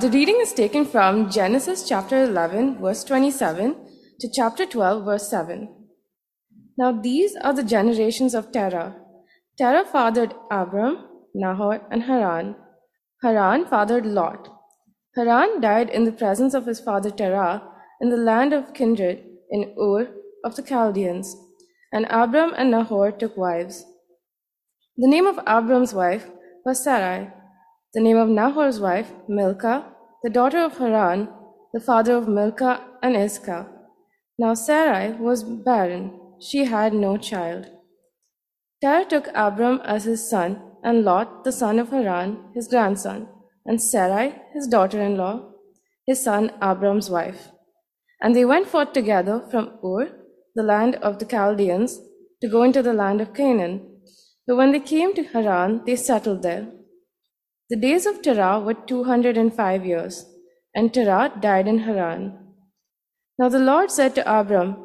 The 0.00 0.10
reading 0.10 0.40
is 0.42 0.52
taken 0.52 0.84
from 0.84 1.30
Genesis 1.30 1.88
chapter 1.88 2.24
11, 2.24 2.82
verse 2.82 3.02
27 3.02 3.74
to 4.20 4.28
chapter 4.30 4.66
12, 4.66 5.06
verse 5.06 5.30
7. 5.30 5.74
Now 6.76 6.92
these 6.92 7.34
are 7.36 7.54
the 7.54 7.64
generations 7.64 8.34
of 8.34 8.52
Terah. 8.52 8.94
Terah 9.56 9.86
fathered 9.86 10.34
Abram, 10.50 10.98
Nahor, 11.34 11.80
and 11.90 12.02
Haran. 12.02 12.56
Haran 13.22 13.64
fathered 13.64 14.04
Lot. 14.04 14.48
Haran 15.14 15.62
died 15.62 15.88
in 15.88 16.04
the 16.04 16.12
presence 16.12 16.52
of 16.52 16.66
his 16.66 16.78
father 16.78 17.10
Terah 17.10 17.62
in 17.98 18.10
the 18.10 18.18
land 18.18 18.52
of 18.52 18.74
kindred 18.74 19.24
in 19.50 19.74
Ur 19.80 20.08
of 20.44 20.56
the 20.56 20.62
Chaldeans. 20.62 21.34
And 21.90 22.06
Abram 22.10 22.52
and 22.58 22.70
Nahor 22.70 23.12
took 23.12 23.38
wives. 23.38 23.86
The 24.98 25.08
name 25.08 25.26
of 25.26 25.40
Abram's 25.46 25.94
wife 25.94 26.26
was 26.66 26.84
Sarai. 26.84 27.30
The 27.96 28.02
name 28.02 28.18
of 28.18 28.28
Nahor's 28.28 28.78
wife, 28.78 29.10
Milcah, 29.26 29.86
the 30.22 30.28
daughter 30.28 30.58
of 30.58 30.76
Haran, 30.76 31.30
the 31.72 31.80
father 31.80 32.14
of 32.14 32.28
Milcah 32.28 32.78
and 33.02 33.16
Iscah. 33.16 33.66
Now 34.38 34.52
Sarai 34.52 35.12
was 35.12 35.42
barren, 35.42 36.12
she 36.38 36.66
had 36.66 36.92
no 36.92 37.16
child. 37.16 37.70
Terah 38.82 39.06
took 39.06 39.28
Abram 39.34 39.80
as 39.82 40.04
his 40.04 40.28
son, 40.28 40.60
and 40.84 41.06
Lot, 41.06 41.44
the 41.44 41.52
son 41.52 41.78
of 41.78 41.88
Haran, 41.88 42.36
his 42.54 42.68
grandson, 42.68 43.28
and 43.64 43.80
Sarai, 43.80 44.42
his 44.52 44.66
daughter 44.66 45.00
in 45.00 45.16
law, 45.16 45.52
his 46.06 46.22
son 46.22 46.52
Abram's 46.60 47.08
wife. 47.08 47.48
And 48.20 48.36
they 48.36 48.44
went 48.44 48.68
forth 48.68 48.92
together 48.92 49.42
from 49.50 49.78
Ur, 49.82 50.10
the 50.54 50.62
land 50.62 50.96
of 50.96 51.18
the 51.18 51.24
Chaldeans, 51.24 51.98
to 52.42 52.48
go 52.50 52.62
into 52.62 52.82
the 52.82 52.92
land 52.92 53.22
of 53.22 53.32
Canaan. 53.32 54.02
But 54.46 54.56
when 54.56 54.72
they 54.72 54.80
came 54.80 55.14
to 55.14 55.22
Haran, 55.22 55.80
they 55.86 55.96
settled 55.96 56.42
there. 56.42 56.68
The 57.68 57.76
days 57.76 58.06
of 58.06 58.22
Terah 58.22 58.60
were 58.60 58.74
205 58.74 59.84
years, 59.84 60.24
and 60.72 60.94
Terah 60.94 61.32
died 61.40 61.66
in 61.66 61.80
Haran. 61.80 62.38
Now 63.40 63.48
the 63.48 63.58
Lord 63.58 63.90
said 63.90 64.14
to 64.14 64.40
Abram, 64.40 64.76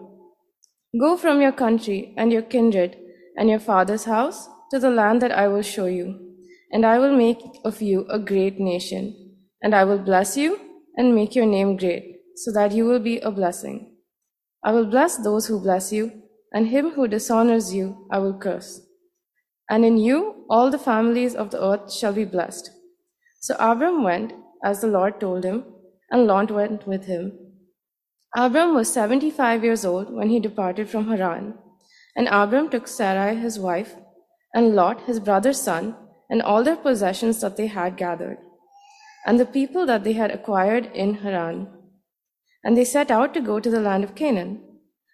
Go 0.99 1.15
from 1.15 1.41
your 1.41 1.51
country 1.51 2.13
and 2.17 2.33
your 2.33 2.41
kindred 2.41 2.97
and 3.37 3.49
your 3.51 3.59
father's 3.59 4.05
house 4.05 4.49
to 4.71 4.79
the 4.79 4.89
land 4.89 5.21
that 5.21 5.31
I 5.31 5.47
will 5.47 5.61
show 5.61 5.85
you, 5.85 6.33
and 6.71 6.83
I 6.83 6.97
will 6.97 7.15
make 7.15 7.39
of 7.63 7.83
you 7.83 8.07
a 8.09 8.17
great 8.17 8.59
nation, 8.59 9.35
and 9.61 9.75
I 9.75 9.83
will 9.83 9.99
bless 9.99 10.35
you 10.35 10.59
and 10.97 11.13
make 11.13 11.35
your 11.35 11.45
name 11.45 11.77
great, 11.77 12.15
so 12.35 12.51
that 12.51 12.71
you 12.71 12.85
will 12.85 12.99
be 12.99 13.19
a 13.19 13.29
blessing. 13.29 13.95
I 14.63 14.71
will 14.71 14.85
bless 14.85 15.17
those 15.17 15.45
who 15.45 15.61
bless 15.61 15.93
you, 15.93 16.23
and 16.51 16.67
him 16.67 16.91
who 16.91 17.07
dishonors 17.07 17.75
you 17.75 18.07
I 18.11 18.17
will 18.17 18.39
curse. 18.39 18.81
And 19.71 19.85
in 19.85 19.97
you 19.97 20.45
all 20.49 20.69
the 20.69 20.77
families 20.77 21.33
of 21.33 21.49
the 21.49 21.63
earth 21.63 21.91
shall 21.93 22.11
be 22.11 22.25
blessed. 22.25 22.69
So 23.39 23.55
Abram 23.57 24.03
went, 24.03 24.33
as 24.63 24.81
the 24.81 24.87
Lord 24.87 25.19
told 25.21 25.45
him, 25.45 25.63
and 26.11 26.27
Lot 26.27 26.51
went 26.51 26.85
with 26.85 27.05
him. 27.05 27.31
Abram 28.35 28.75
was 28.75 28.91
75 28.91 29.63
years 29.63 29.85
old 29.85 30.13
when 30.13 30.29
he 30.29 30.41
departed 30.41 30.89
from 30.89 31.07
Haran. 31.07 31.53
And 32.17 32.27
Abram 32.27 32.69
took 32.69 32.87
Sarai 32.87 33.35
his 33.35 33.57
wife, 33.57 33.95
and 34.53 34.75
Lot 34.75 35.05
his 35.05 35.21
brother's 35.21 35.61
son, 35.61 35.95
and 36.29 36.41
all 36.41 36.65
their 36.65 36.75
possessions 36.75 37.39
that 37.39 37.55
they 37.55 37.67
had 37.67 37.95
gathered, 37.95 38.39
and 39.25 39.39
the 39.39 39.45
people 39.45 39.85
that 39.85 40.03
they 40.03 40.13
had 40.13 40.31
acquired 40.31 40.91
in 40.93 41.13
Haran. 41.15 41.67
And 42.63 42.77
they 42.77 42.83
set 42.83 43.09
out 43.09 43.33
to 43.33 43.41
go 43.41 43.61
to 43.61 43.69
the 43.69 43.79
land 43.79 44.03
of 44.03 44.15
Canaan. 44.15 44.61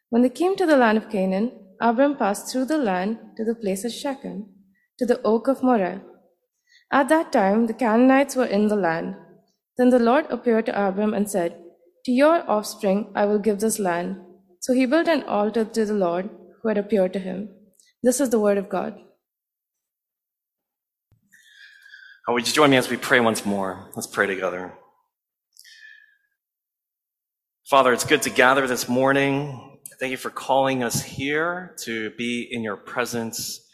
When 0.10 0.24
they 0.24 0.30
came 0.30 0.56
to 0.56 0.66
the 0.66 0.78
land 0.78 0.98
of 0.98 1.10
Canaan, 1.12 1.52
Abram 1.80 2.16
passed 2.18 2.52
through 2.52 2.66
the 2.66 2.78
land 2.78 3.20
to 3.38 3.44
the 3.44 3.56
place 3.56 3.86
of 3.86 3.92
Shechem, 3.92 4.48
to 4.98 5.06
the 5.06 5.22
oak 5.24 5.48
of 5.48 5.62
Moreh. 5.64 6.02
At 6.92 7.10
that 7.10 7.32
time 7.32 7.68
the 7.68 7.74
Canaanites 7.74 8.36
were 8.36 8.46
in 8.46 8.68
the 8.68 8.76
land. 8.76 9.16
Then 9.78 9.90
the 9.90 10.00
Lord 10.00 10.26
appeared 10.30 10.66
to 10.68 10.88
Abram 10.88 11.14
and 11.14 11.30
said, 11.30 11.60
To 12.06 12.12
your 12.12 12.50
offspring 12.50 13.12
I 13.16 13.26
will 13.26 13.40
give 13.40 13.60
this 13.60 13.80
land. 13.80 14.18
So 14.62 14.74
he 14.74 14.86
built 14.86 15.08
an 15.08 15.24
altar 15.24 15.66
to 15.66 15.86
the 15.86 15.94
Lord 15.94 16.30
who 16.62 16.70
had 16.70 16.78
appeared 16.78 17.14
to 17.14 17.20
him. 17.20 17.50
This 18.02 18.20
is 18.20 18.30
the 18.30 18.40
word 18.40 18.58
of 18.58 18.70
God. 18.70 18.98
Uh, 22.28 22.34
would 22.34 22.48
you 22.48 22.54
join 22.54 22.70
me 22.70 22.78
as 22.78 22.90
we 22.90 22.98
pray 22.98 23.20
once 23.20 23.46
more? 23.46 23.90
Let's 23.96 24.08
pray 24.08 24.28
together. 24.28 24.74
Father, 27.70 27.94
it's 27.94 28.06
good 28.06 28.22
to 28.24 28.30
gather 28.30 28.66
this 28.68 28.90
morning. 28.90 29.67
Thank 30.00 30.12
you 30.12 30.18
for 30.18 30.30
calling 30.30 30.84
us 30.84 31.02
here 31.02 31.74
to 31.80 32.12
be 32.12 32.48
in 32.52 32.62
your 32.62 32.78
presence. 32.78 33.68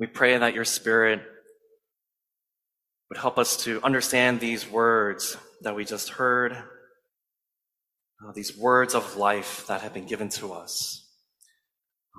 We 0.00 0.08
pray 0.08 0.36
that 0.36 0.54
your 0.54 0.64
spirit 0.64 1.22
would 3.08 3.18
help 3.18 3.38
us 3.38 3.56
to 3.58 3.80
understand 3.84 4.40
these 4.40 4.68
words 4.68 5.36
that 5.60 5.76
we 5.76 5.84
just 5.84 6.08
heard, 6.08 6.52
uh, 6.52 8.32
these 8.34 8.56
words 8.56 8.96
of 8.96 9.16
life 9.16 9.64
that 9.68 9.82
have 9.82 9.94
been 9.94 10.06
given 10.06 10.28
to 10.30 10.52
us. 10.52 11.08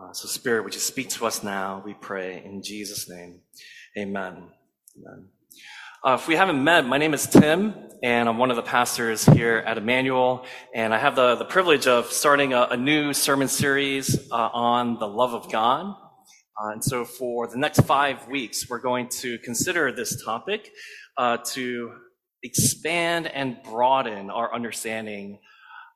Uh, 0.02 0.14
so, 0.14 0.26
Spirit, 0.30 0.64
would 0.64 0.74
you 0.74 0.80
speak 0.80 1.10
to 1.10 1.26
us 1.26 1.44
now? 1.44 1.84
We 1.86 1.96
pray 1.96 2.42
in 2.46 2.64
Jesus' 2.64 3.10
name. 3.10 3.42
Amen. 3.98 4.52
Amen. 4.98 5.28
Uh, 6.06 6.16
if 6.20 6.28
we 6.28 6.36
haven't 6.36 6.62
met, 6.62 6.86
my 6.86 6.98
name 6.98 7.14
is 7.14 7.26
Tim, 7.26 7.74
and 8.04 8.28
I'm 8.28 8.38
one 8.38 8.50
of 8.50 8.58
the 8.58 8.62
pastors 8.62 9.26
here 9.26 9.64
at 9.66 9.78
Emmanuel, 9.78 10.46
and 10.76 10.94
I 10.94 10.98
have 10.98 11.16
the, 11.16 11.36
the 11.36 11.46
privilege 11.46 11.88
of 11.88 12.08
starting 12.08 12.52
a, 12.52 12.64
a 12.72 12.76
new 12.76 13.14
sermon 13.14 13.48
series 13.48 14.30
uh, 14.30 14.36
on 14.36 15.00
the 15.00 15.08
love 15.08 15.34
of 15.34 15.50
God. 15.50 15.86
Uh, 16.62 16.72
and 16.74 16.84
so 16.84 17.06
for 17.06 17.48
the 17.48 17.58
next 17.58 17.84
five 17.84 18.28
weeks, 18.28 18.70
we're 18.70 18.82
going 18.82 19.08
to 19.22 19.38
consider 19.46 19.94
this 19.94 20.22
topic 20.26 20.72
uh, 21.18 21.38
to 21.52 21.94
expand 22.44 23.28
and 23.28 23.64
broaden 23.64 24.30
our 24.30 24.54
understanding 24.54 25.40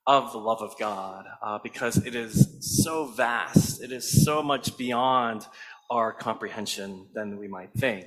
of 0.06 0.32
the 0.32 0.38
love 0.38 0.62
of 0.62 0.80
God 0.80 1.26
uh, 1.46 1.60
because 1.62 1.98
it 1.98 2.16
is 2.16 2.56
so 2.62 3.08
vast. 3.08 3.84
It 3.84 3.92
is 3.92 4.24
so 4.24 4.42
much 4.42 4.78
beyond 4.78 5.46
our 5.92 6.14
comprehension 6.14 7.10
than 7.14 7.38
we 7.38 7.50
might 7.50 7.74
think. 7.74 8.06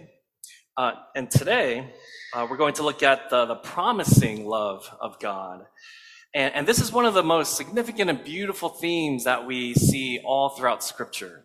Uh, 0.81 0.95
and 1.15 1.31
today, 1.31 1.93
uh, 2.33 2.47
we're 2.49 2.57
going 2.57 2.73
to 2.73 2.83
look 2.83 3.03
at 3.03 3.29
the, 3.29 3.45
the 3.45 3.57
promising 3.57 4.47
love 4.47 4.91
of 4.99 5.19
God. 5.19 5.67
And, 6.35 6.55
and 6.55 6.67
this 6.67 6.81
is 6.81 6.91
one 6.91 7.05
of 7.05 7.13
the 7.13 7.23
most 7.23 7.55
significant 7.55 8.09
and 8.09 8.25
beautiful 8.25 8.71
themes 8.71 9.25
that 9.25 9.47
we 9.47 9.75
see 9.75 10.23
all 10.25 10.49
throughout 10.49 10.83
Scripture. 10.83 11.45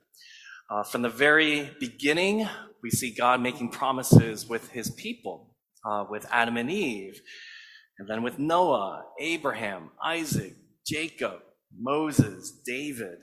Uh, 0.70 0.84
from 0.84 1.02
the 1.02 1.10
very 1.10 1.70
beginning, 1.82 2.48
we 2.82 2.90
see 2.90 3.14
God 3.14 3.42
making 3.42 3.72
promises 3.72 4.48
with 4.48 4.70
his 4.70 4.90
people, 4.90 5.54
uh, 5.86 6.06
with 6.10 6.26
Adam 6.32 6.56
and 6.56 6.72
Eve, 6.72 7.20
and 8.00 8.08
then 8.08 8.24
with 8.24 8.40
Noah, 8.40 9.04
Abraham, 9.20 9.90
Isaac, 10.02 10.54
Jacob, 10.88 11.42
Moses, 11.78 12.58
David. 12.66 13.18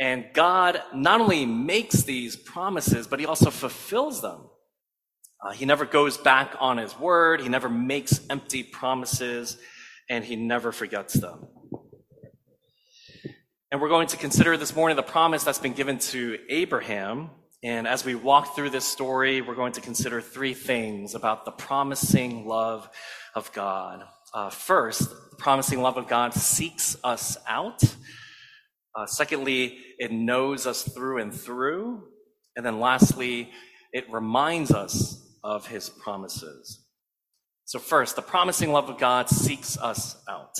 And 0.00 0.24
God 0.32 0.80
not 0.94 1.20
only 1.20 1.44
makes 1.44 2.04
these 2.04 2.36
promises, 2.36 3.06
but 3.06 3.20
he 3.20 3.26
also 3.26 3.50
fulfills 3.50 4.22
them. 4.22 4.48
Uh, 5.40 5.52
he 5.52 5.64
never 5.64 5.84
goes 5.84 6.16
back 6.18 6.56
on 6.58 6.78
his 6.78 6.98
word, 6.98 7.40
he 7.40 7.48
never 7.48 7.68
makes 7.68 8.20
empty 8.28 8.62
promises, 8.62 9.56
and 10.10 10.24
he 10.24 10.36
never 10.36 10.72
forgets 10.72 11.14
them. 11.14 11.46
And 13.70 13.80
we're 13.80 13.90
going 13.90 14.08
to 14.08 14.16
consider 14.16 14.56
this 14.56 14.74
morning 14.74 14.96
the 14.96 15.02
promise 15.02 15.44
that's 15.44 15.58
been 15.58 15.74
given 15.74 15.98
to 15.98 16.38
Abraham. 16.48 17.30
And 17.62 17.86
as 17.86 18.04
we 18.04 18.14
walk 18.14 18.56
through 18.56 18.70
this 18.70 18.86
story, 18.86 19.42
we're 19.42 19.54
going 19.54 19.72
to 19.72 19.80
consider 19.80 20.20
three 20.22 20.54
things 20.54 21.14
about 21.14 21.44
the 21.44 21.50
promising 21.50 22.46
love 22.46 22.88
of 23.34 23.52
God. 23.52 24.04
Uh, 24.32 24.48
first, 24.48 25.10
the 25.10 25.36
promising 25.36 25.82
love 25.82 25.98
of 25.98 26.08
God 26.08 26.32
seeks 26.32 26.96
us 27.04 27.36
out. 27.46 27.82
Uh, 28.96 29.06
secondly, 29.06 29.78
it 29.98 30.10
knows 30.10 30.66
us 30.66 30.82
through 30.82 31.18
and 31.18 31.34
through. 31.34 32.04
And 32.56 32.64
then 32.64 32.80
lastly, 32.80 33.50
it 33.92 34.10
reminds 34.10 34.72
us 34.72 35.27
of 35.42 35.66
his 35.66 35.88
promises. 35.88 36.84
So, 37.64 37.78
first, 37.78 38.16
the 38.16 38.22
promising 38.22 38.72
love 38.72 38.88
of 38.88 38.98
God 38.98 39.28
seeks 39.28 39.76
us 39.78 40.16
out. 40.28 40.56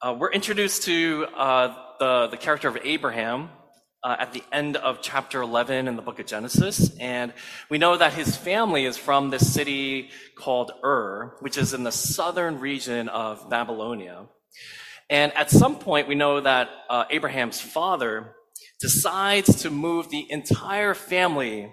Uh, 0.00 0.16
we're 0.16 0.30
introduced 0.30 0.84
to 0.84 1.26
uh, 1.36 1.74
the, 1.98 2.28
the 2.28 2.36
character 2.36 2.68
of 2.68 2.78
Abraham 2.84 3.50
uh, 4.04 4.16
at 4.18 4.32
the 4.32 4.44
end 4.52 4.76
of 4.76 5.02
chapter 5.02 5.42
11 5.42 5.88
in 5.88 5.96
the 5.96 6.02
book 6.02 6.20
of 6.20 6.26
Genesis. 6.26 6.96
And 6.98 7.32
we 7.68 7.78
know 7.78 7.96
that 7.96 8.12
his 8.12 8.36
family 8.36 8.84
is 8.84 8.96
from 8.96 9.30
this 9.30 9.52
city 9.52 10.10
called 10.36 10.70
Ur, 10.84 11.36
which 11.40 11.58
is 11.58 11.74
in 11.74 11.82
the 11.82 11.90
southern 11.90 12.60
region 12.60 13.08
of 13.08 13.50
Babylonia. 13.50 14.26
And 15.10 15.32
at 15.34 15.50
some 15.50 15.76
point, 15.76 16.06
we 16.06 16.14
know 16.14 16.40
that 16.40 16.68
uh, 16.88 17.04
Abraham's 17.10 17.60
father 17.60 18.34
decides 18.80 19.62
to 19.62 19.70
move 19.70 20.10
the 20.10 20.30
entire 20.30 20.94
family 20.94 21.72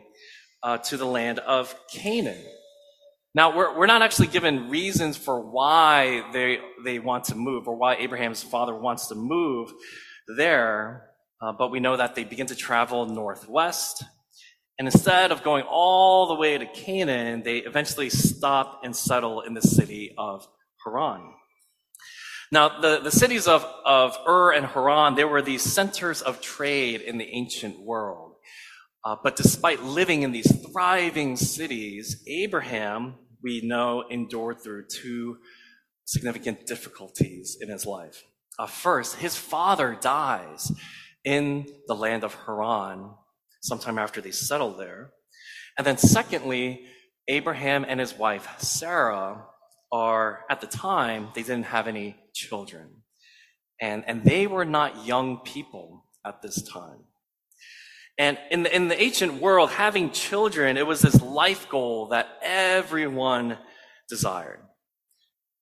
uh, 0.66 0.80
to 0.80 0.98
the 0.98 1.06
land 1.06 1.40
of 1.40 1.74
Canaan. 1.88 2.44
Now, 3.36 3.56
we're, 3.56 3.78
we're 3.78 3.86
not 3.86 4.02
actually 4.02 4.28
given 4.28 4.70
reasons 4.70 5.16
for 5.16 5.40
why 5.40 6.24
they, 6.34 6.58
they 6.84 7.00
want 7.00 7.26
to 7.26 7.36
move 7.36 7.68
or 7.68 7.76
why 7.76 7.96
Abraham's 7.96 8.42
father 8.42 8.76
wants 8.76 9.08
to 9.08 9.16
move 9.16 9.72
there, 10.38 11.12
uh, 11.42 11.54
but 11.54 11.70
we 11.70 11.80
know 11.80 11.98
that 11.98 12.16
they 12.16 12.24
begin 12.24 12.48
to 12.48 12.56
travel 12.56 13.06
northwest 13.06 14.04
And 14.78 14.88
instead 14.88 15.32
of 15.32 15.44
going 15.44 15.64
all 15.70 16.28
the 16.28 16.36
way 16.36 16.58
to 16.58 16.66
Canaan, 16.66 17.44
they 17.44 17.60
eventually 17.60 18.10
stop 18.10 18.82
and 18.84 18.96
settle 18.96 19.42
in 19.42 19.54
the 19.54 19.62
city 19.62 20.14
of 20.18 20.48
Haran. 20.84 21.34
Now, 22.52 22.80
the, 22.82 23.00
the 23.00 23.12
cities 23.12 23.48
of, 23.48 23.66
of 23.86 24.18
Ur 24.28 24.52
and 24.52 24.66
Haran, 24.66 25.16
they 25.16 25.24
were 25.26 25.42
these 25.42 25.64
centers 25.64 26.22
of 26.22 26.42
trade 26.42 27.02
in 27.02 27.18
the 27.18 27.26
ancient 27.26 27.80
world. 27.80 28.34
Uh, 29.06 29.16
but 29.24 29.36
despite 29.36 29.84
living 29.84 30.24
in 30.24 30.32
these 30.32 30.52
thriving 30.72 31.36
cities, 31.36 32.24
Abraham, 32.28 33.14
we 33.44 33.62
know, 33.62 34.04
endured 34.10 34.60
through 34.62 34.88
two 34.88 35.38
significant 36.06 36.66
difficulties 36.66 37.58
in 37.62 37.70
his 37.70 37.86
life. 37.86 38.24
Uh, 38.58 38.66
first, 38.66 39.18
his 39.18 39.38
father 39.38 39.96
dies 40.02 40.72
in 41.24 41.68
the 41.88 41.96
land 41.96 42.24
of 42.24 42.34
Haran 42.34 43.12
sometime 43.62 44.00
after 44.00 44.22
they 44.22 44.32
settled 44.32 44.80
there. 44.80 45.12
And 45.78 45.86
then 45.86 45.98
secondly, 45.98 46.86
Abraham 47.28 47.86
and 47.88 48.00
his 48.00 48.18
wife 48.18 48.48
Sarah 48.60 49.44
are, 49.92 50.46
at 50.50 50.62
the 50.62 50.68
time, 50.68 51.30
they 51.36 51.42
didn't 51.42 51.66
have 51.66 51.88
any 51.88 52.16
children. 52.34 52.88
And, 53.80 54.04
and 54.08 54.24
they 54.24 54.48
were 54.48 54.66
not 54.66 55.06
young 55.06 55.40
people 55.40 56.06
at 56.26 56.42
this 56.42 56.62
time. 56.64 57.04
And 58.18 58.38
in 58.50 58.64
the, 58.64 58.74
in 58.74 58.88
the 58.88 59.02
ancient 59.02 59.42
world, 59.42 59.72
having 59.72 60.12
children, 60.12 60.78
it 60.78 60.88
was 60.88 61.02
this 61.02 61.22
life 61.22 61.68
goal 61.70 62.08
that 62.08 62.28
everyone 62.42 63.58
desired. 64.08 64.60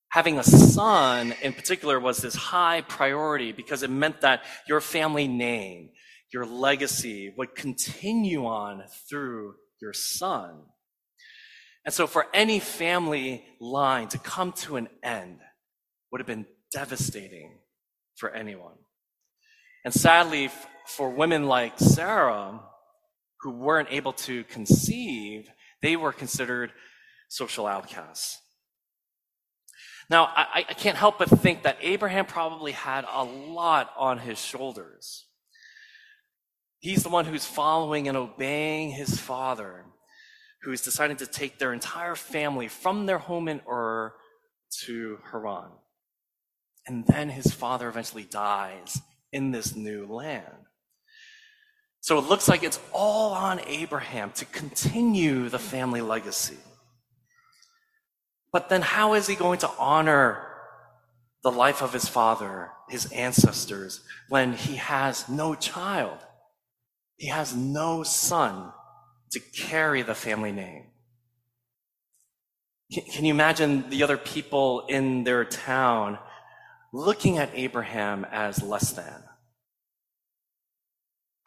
Having 0.10 0.38
a 0.38 0.44
son 0.44 1.34
in 1.42 1.54
particular 1.54 2.00
was 2.00 2.20
this 2.20 2.36
high 2.36 2.82
priority 2.82 3.52
because 3.52 3.82
it 3.82 3.90
meant 3.90 4.22
that 4.22 4.44
your 4.68 4.80
family 4.80 5.28
name, 5.28 5.90
your 6.32 6.46
legacy 6.46 7.34
would 7.36 7.56
continue 7.56 8.46
on 8.46 8.84
through 9.10 9.56
your 9.82 9.94
son. 9.94 10.62
And 11.86 11.94
so 11.94 12.06
for 12.06 12.28
any 12.34 12.60
family 12.60 13.44
line 13.60 14.08
to 14.10 14.20
come 14.20 14.52
to 14.54 14.76
an 14.78 14.88
end 15.02 15.40
would 16.12 16.22
have 16.22 16.28
been 16.28 16.46
devastating 16.72 17.58
for 18.16 18.30
anyone. 18.30 18.76
And 19.86 19.94
sadly, 19.94 20.50
for 20.86 21.10
women 21.10 21.48
like 21.48 21.78
Sarah, 21.78 22.60
who 23.42 23.52
weren't 23.52 23.90
able 23.92 24.14
to 24.14 24.44
conceive, 24.46 25.50
they 25.82 25.96
were 25.96 26.14
considered 26.14 26.72
social 27.28 27.68
outcasts. 27.68 28.40
Now, 30.10 30.26
I, 30.26 30.66
I, 30.70 30.74
can't 30.74 30.98
help 30.98 31.18
but 31.18 31.30
think 31.30 31.64
that 31.64 31.78
Abraham 31.82 32.26
probably 32.26 32.74
had 32.74 33.06
a 33.10 33.24
lot 33.24 33.92
on 33.98 34.20
his 34.20 34.38
shoulders. 34.40 35.26
He's 36.80 37.04
the 37.04 37.10
one 37.10 37.26
who's 37.26 37.46
following 37.46 38.08
and 38.08 38.18
obeying 38.18 38.92
his 38.92 39.18
father, 39.18 39.86
who's 40.62 40.82
decided 40.82 41.20
to 41.20 41.28
take 41.28 41.58
their 41.58 41.74
entire 41.74 42.16
family 42.16 42.68
from 42.68 43.06
their 43.06 43.18
home 43.18 43.48
in 43.48 43.62
Ur 43.68 44.14
to 44.86 45.20
Haran. 45.32 45.72
And 46.86 47.08
then 47.08 47.30
his 47.30 47.54
father 47.54 47.88
eventually 47.88 48.26
dies 48.26 49.02
in 49.34 49.52
this 49.52 49.76
new 49.76 50.06
land. 50.06 50.46
So 52.00 52.20
it 52.20 52.26
looks 52.26 52.48
like 52.48 52.64
it's 52.64 52.80
all 52.92 53.34
on 53.34 53.62
Abraham 53.68 54.32
to 54.36 54.46
continue 54.46 55.50
the 55.50 55.60
family 55.60 56.02
legacy. 56.02 56.58
But 58.52 58.70
then 58.70 58.82
how 58.82 59.14
is 59.14 59.28
he 59.28 59.36
going 59.36 59.60
to 59.60 59.72
honor 59.80 60.46
the 61.44 61.52
life 61.52 61.82
of 61.82 61.94
his 61.94 62.08
father, 62.08 62.72
his 62.90 63.12
ancestors, 63.12 64.02
when 64.30 64.54
he 64.54 64.76
has 64.76 65.28
no 65.28 65.56
child? 65.56 66.20
He 67.18 67.28
has 67.28 67.56
no 67.56 68.04
son 68.04 68.72
to 69.32 69.40
carry 69.40 70.02
the 70.02 70.14
family 70.14 70.52
name. 70.52 70.88
Can 72.92 73.26
you 73.26 73.34
imagine 73.34 73.90
the 73.90 74.04
other 74.04 74.18
people 74.18 74.86
in 74.88 75.24
their 75.24 75.46
town 75.46 76.20
looking 76.92 77.38
at 77.38 77.50
Abraham 77.54 78.26
as 78.30 78.62
less 78.62 78.92
than? 78.92 79.23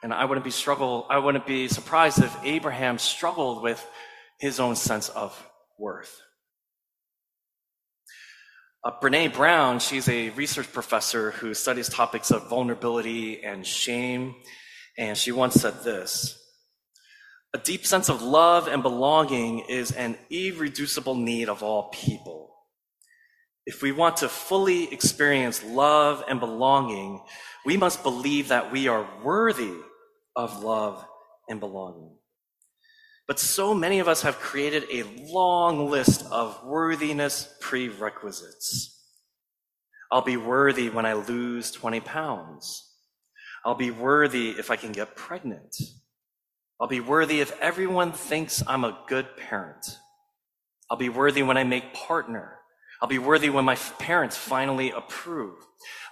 And 0.07 0.15
I 0.15 0.25
wouldn't 0.25 0.45
be 0.45 0.53
struggle, 0.53 1.05
I 1.11 1.19
wouldn't 1.19 1.49
be 1.49 1.67
surprised 1.67 2.23
if 2.23 2.33
Abraham 2.45 2.97
struggled 2.97 3.61
with 3.61 3.85
his 4.39 4.61
own 4.61 4.77
sense 4.77 5.09
of 5.09 5.37
worth. 5.81 6.23
Uh, 8.85 8.93
Brene 9.03 9.35
Brown, 9.35 9.81
she's 9.81 10.09
a 10.09 10.29
research 10.31 10.73
professor 10.73 11.33
who 11.33 11.55
studies 11.55 11.89
topics 11.89 12.31
of 12.31 12.49
vulnerability 12.49 13.43
and 13.43 13.67
shame. 13.67 14.37
And 14.97 15.19
she 15.19 15.33
once 15.33 15.55
said 15.55 15.83
this 15.83 16.39
A 17.53 17.59
deep 17.59 17.85
sense 17.85 18.09
of 18.09 18.23
love 18.23 18.69
and 18.69 18.85
belonging 18.85 19.65
is 19.69 19.91
an 19.91 20.17
irreducible 20.31 21.17
need 21.17 21.49
of 21.49 21.65
all 21.65 21.89
people. 21.89 22.55
If 23.67 23.83
we 23.83 23.91
want 23.91 24.19
to 24.19 24.29
fully 24.29 24.85
experience 24.93 25.65
love 25.65 26.23
and 26.29 26.39
belonging, 26.39 27.25
we 27.65 27.77
must 27.77 28.05
believe 28.05 28.47
that 28.49 28.71
we 28.71 28.87
are 28.87 29.05
worthy 29.25 29.75
of 30.37 30.63
love 30.63 31.05
and 31.49 31.59
belonging. 31.59 32.17
But 33.27 33.41
so 33.41 33.75
many 33.75 33.99
of 33.99 34.07
us 34.07 34.23
have 34.23 34.39
created 34.39 34.85
a 34.93 35.03
long 35.33 35.91
list 35.91 36.25
of 36.31 36.63
worthiness 36.65 37.57
prerequisites. 37.61 38.93
I'll 40.13 40.23
be 40.23 40.37
worthy 40.37 40.89
when 40.89 41.05
I 41.07 41.15
lose 41.15 41.73
20 41.73 42.01
pounds. 42.01 42.93
I'll 43.65 43.75
be 43.75 43.91
worthy 43.91 44.51
if 44.51 44.71
I 44.71 44.77
can 44.77 44.93
get 44.93 45.17
pregnant. 45.17 45.77
I'll 46.81 46.87
be 46.87 47.01
worthy 47.01 47.41
if 47.41 47.59
everyone 47.61 48.13
thinks 48.13 48.63
I'm 48.67 48.85
a 48.85 48.99
good 49.09 49.37
parent. 49.37 49.99
I'll 50.89 50.97
be 50.97 51.09
worthy 51.09 51.43
when 51.43 51.57
I 51.57 51.65
make 51.65 51.95
partner. 51.95 52.59
I'll 53.03 53.09
be 53.09 53.19
worthy 53.19 53.51
when 53.51 53.65
my 53.65 53.75
parents 53.75 54.37
finally 54.37 54.91
approve. 54.91 55.59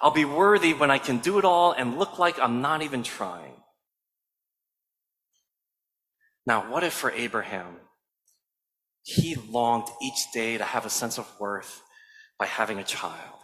I'll 0.03 0.11
be 0.11 0.25
worthy 0.25 0.75
when 0.75 0.91
I 0.91 0.99
can 0.99 1.19
do 1.19 1.39
it 1.39 1.45
all 1.45 1.73
and 1.73 1.99
look 1.99 2.19
like 2.19 2.39
I'm 2.41 2.61
not 2.61 2.83
even 2.83 3.05
trying. 3.05 3.55
Now, 6.47 6.71
what 6.71 6.85
if 6.85 6.93
for 6.93 7.11
Abraham, 7.11 7.77
he 9.03 9.35
longed 9.35 9.89
each 10.03 10.31
day 10.33 10.59
to 10.59 10.65
have 10.65 10.85
a 10.85 10.91
sense 10.91 11.19
of 11.19 11.41
worth 11.41 11.83
by 12.39 12.47
having 12.47 12.79
a 12.79 12.85
child? 12.85 13.41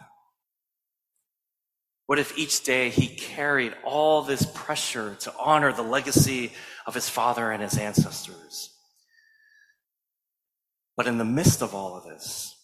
What 2.05 2.19
if 2.19 2.37
each 2.37 2.63
day 2.63 2.89
he 2.89 3.07
carried 3.07 3.73
all 3.83 4.21
this 4.21 4.45
pressure 4.53 5.15
to 5.21 5.33
honor 5.39 5.71
the 5.71 5.81
legacy 5.81 6.51
of 6.85 6.93
his 6.93 7.07
father 7.07 7.51
and 7.51 7.63
his 7.63 7.77
ancestors? 7.77 8.69
But 10.97 11.07
in 11.07 11.17
the 11.17 11.25
midst 11.25 11.61
of 11.61 11.73
all 11.73 11.95
of 11.95 12.03
this, 12.03 12.55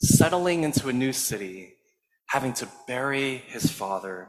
settling 0.00 0.62
into 0.62 0.88
a 0.88 0.92
new 0.92 1.12
city, 1.12 1.74
having 2.26 2.52
to 2.54 2.68
bury 2.86 3.38
his 3.38 3.70
father, 3.70 4.28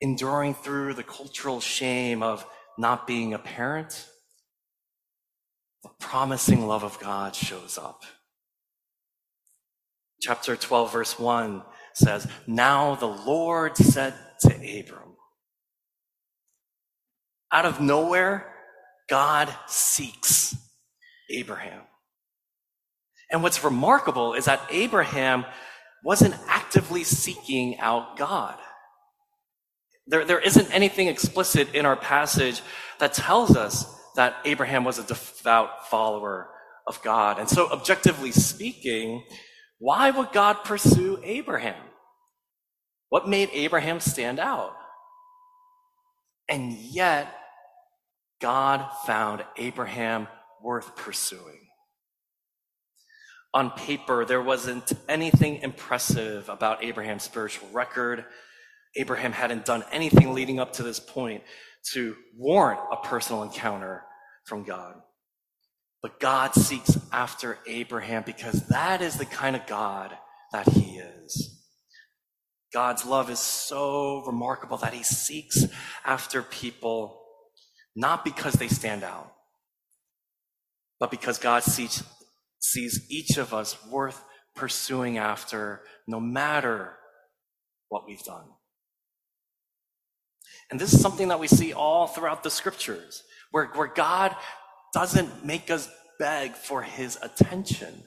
enduring 0.00 0.54
through 0.54 0.94
the 0.94 1.02
cultural 1.02 1.60
shame 1.60 2.22
of 2.22 2.44
not 2.76 3.06
being 3.06 3.32
a 3.32 3.38
parent, 3.38 4.08
the 5.84 5.90
promising 6.00 6.66
love 6.66 6.82
of 6.82 6.98
God 6.98 7.36
shows 7.36 7.78
up. 7.78 8.02
Chapter 10.20 10.56
12, 10.56 10.92
verse 10.92 11.18
1 11.18 11.62
says, 11.92 12.26
Now 12.46 12.94
the 12.94 13.06
Lord 13.06 13.76
said 13.76 14.14
to 14.40 14.54
Abram, 14.54 15.16
out 17.52 17.66
of 17.66 17.82
nowhere, 17.82 18.50
God 19.10 19.54
seeks 19.66 20.56
Abraham. 21.30 21.82
And 23.30 23.42
what's 23.42 23.62
remarkable 23.62 24.32
is 24.32 24.46
that 24.46 24.66
Abraham 24.70 25.44
wasn't 26.02 26.34
actively 26.48 27.04
seeking 27.04 27.78
out 27.78 28.16
God. 28.16 28.56
There, 30.06 30.24
there 30.24 30.40
isn't 30.40 30.74
anything 30.74 31.08
explicit 31.08 31.74
in 31.74 31.84
our 31.84 31.96
passage 31.96 32.62
that 33.00 33.12
tells 33.12 33.54
us 33.54 33.86
that 34.16 34.36
Abraham 34.44 34.84
was 34.84 34.98
a 34.98 35.04
devout 35.04 35.88
follower 35.88 36.48
of 36.86 37.02
God. 37.02 37.38
And 37.38 37.48
so, 37.48 37.70
objectively 37.70 38.30
speaking, 38.30 39.24
why 39.78 40.10
would 40.10 40.32
God 40.32 40.64
pursue 40.64 41.18
Abraham? 41.22 41.82
What 43.08 43.28
made 43.28 43.50
Abraham 43.52 44.00
stand 44.00 44.38
out? 44.38 44.74
And 46.48 46.72
yet, 46.72 47.34
God 48.40 48.88
found 49.06 49.44
Abraham 49.56 50.28
worth 50.62 50.94
pursuing. 50.96 51.60
On 53.52 53.70
paper, 53.70 54.24
there 54.24 54.42
wasn't 54.42 54.92
anything 55.08 55.58
impressive 55.62 56.48
about 56.48 56.82
Abraham's 56.82 57.22
spiritual 57.22 57.68
record. 57.72 58.24
Abraham 58.96 59.32
hadn't 59.32 59.64
done 59.64 59.84
anything 59.92 60.34
leading 60.34 60.58
up 60.58 60.72
to 60.74 60.82
this 60.82 60.98
point 60.98 61.42
to 61.92 62.16
warrant 62.36 62.80
a 62.92 62.96
personal 62.96 63.42
encounter 63.42 64.02
from 64.46 64.64
God. 64.64 64.94
But 66.02 66.20
God 66.20 66.54
seeks 66.54 66.98
after 67.12 67.58
Abraham 67.66 68.24
because 68.26 68.66
that 68.68 69.00
is 69.00 69.16
the 69.16 69.26
kind 69.26 69.56
of 69.56 69.66
God 69.66 70.16
that 70.52 70.68
he 70.68 70.98
is. 70.98 71.62
God's 72.72 73.06
love 73.06 73.30
is 73.30 73.38
so 73.38 74.24
remarkable 74.26 74.76
that 74.78 74.92
he 74.92 75.02
seeks 75.02 75.64
after 76.04 76.42
people 76.42 77.22
not 77.96 78.24
because 78.24 78.54
they 78.54 78.68
stand 78.68 79.04
out, 79.04 79.32
but 80.98 81.10
because 81.10 81.38
God 81.38 81.62
sees, 81.62 82.02
sees 82.58 83.06
each 83.08 83.38
of 83.38 83.54
us 83.54 83.76
worth 83.86 84.22
pursuing 84.56 85.18
after 85.18 85.82
no 86.06 86.18
matter 86.18 86.96
what 87.88 88.02
we've 88.06 88.24
done. 88.24 88.46
And 90.74 90.80
this 90.80 90.92
is 90.92 91.00
something 91.00 91.28
that 91.28 91.38
we 91.38 91.46
see 91.46 91.72
all 91.72 92.08
throughout 92.08 92.42
the 92.42 92.50
scriptures, 92.50 93.22
where, 93.52 93.66
where 93.76 93.86
God 93.86 94.34
doesn't 94.92 95.46
make 95.46 95.70
us 95.70 95.88
beg 96.18 96.54
for 96.54 96.82
his 96.82 97.16
attention, 97.22 98.02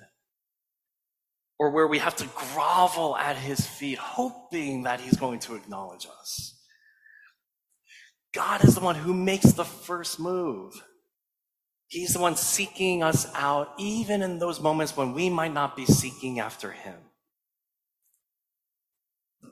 or 1.58 1.72
where 1.72 1.88
we 1.88 2.00
have 2.00 2.18
to 2.18 2.28
grovel 2.36 3.16
at 3.16 3.38
his 3.38 3.66
feet, 3.66 3.98
hoping 3.98 4.84
that 4.84 5.00
he's 5.00 5.16
going 5.16 5.40
to 5.40 5.56
acknowledge 5.56 6.08
us. 6.20 6.62
God 8.34 8.66
is 8.66 8.76
the 8.76 8.82
one 8.82 8.96
who 8.96 9.14
makes 9.14 9.54
the 9.54 9.64
first 9.64 10.20
move. 10.20 10.74
He's 11.88 12.16
the 12.16 12.20
one 12.20 12.36
seeking 12.36 13.02
us 13.02 13.34
out, 13.34 13.76
even 13.80 14.22
in 14.22 14.40
those 14.40 14.60
moments 14.60 14.98
when 14.98 15.14
we 15.14 15.30
might 15.30 15.54
not 15.54 15.78
be 15.78 15.86
seeking 15.86 16.42
after 16.42 16.74
him. 16.74 16.98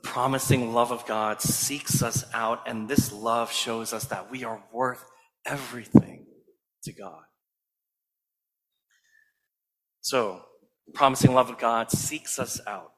Promising 0.02 0.72
love 0.72 0.92
of 0.92 1.06
God 1.06 1.40
seeks 1.40 2.02
us 2.02 2.24
out, 2.34 2.68
and 2.68 2.88
this 2.88 3.12
love 3.12 3.52
shows 3.52 3.92
us 3.92 4.06
that 4.06 4.30
we 4.30 4.44
are 4.44 4.62
worth 4.72 5.04
everything 5.46 6.26
to 6.84 6.92
God. 6.92 7.22
So, 10.00 10.42
promising 10.94 11.34
love 11.34 11.50
of 11.50 11.58
God 11.58 11.90
seeks 11.90 12.38
us 12.38 12.60
out. 12.66 12.92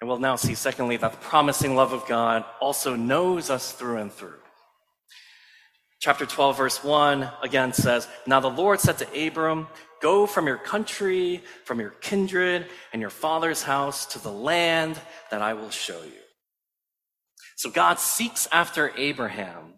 And 0.00 0.08
we'll 0.08 0.18
now 0.18 0.36
see, 0.36 0.54
secondly, 0.54 0.96
that 0.96 1.12
the 1.12 1.18
promising 1.18 1.74
love 1.74 1.92
of 1.92 2.06
God 2.06 2.44
also 2.60 2.94
knows 2.94 3.50
us 3.50 3.72
through 3.72 3.98
and 3.98 4.12
through. 4.12 4.38
Chapter 6.00 6.24
12, 6.24 6.56
verse 6.56 6.84
1 6.84 7.28
again 7.42 7.72
says, 7.72 8.06
Now 8.26 8.38
the 8.38 8.48
Lord 8.48 8.78
said 8.78 8.98
to 8.98 9.26
Abram, 9.26 9.66
Go 10.00 10.26
from 10.26 10.46
your 10.46 10.58
country, 10.58 11.42
from 11.64 11.80
your 11.80 11.90
kindred, 11.90 12.66
and 12.92 13.00
your 13.00 13.10
father's 13.10 13.62
house 13.62 14.06
to 14.06 14.18
the 14.18 14.32
land 14.32 15.00
that 15.30 15.42
I 15.42 15.54
will 15.54 15.70
show 15.70 16.02
you. 16.02 16.22
So 17.56 17.70
God 17.70 17.98
seeks 17.98 18.46
after 18.52 18.92
Abraham. 18.96 19.74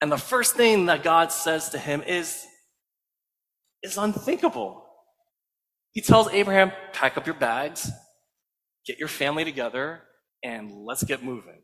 And 0.00 0.10
the 0.10 0.16
first 0.16 0.56
thing 0.56 0.86
that 0.86 1.02
God 1.02 1.30
says 1.30 1.68
to 1.70 1.78
him 1.78 2.02
is, 2.02 2.44
is 3.82 3.98
unthinkable. 3.98 4.84
He 5.92 6.00
tells 6.00 6.28
Abraham, 6.28 6.72
pack 6.94 7.18
up 7.18 7.26
your 7.26 7.34
bags, 7.34 7.90
get 8.86 8.98
your 8.98 9.08
family 9.08 9.44
together, 9.44 10.00
and 10.42 10.72
let's 10.72 11.04
get 11.04 11.22
moving. 11.22 11.62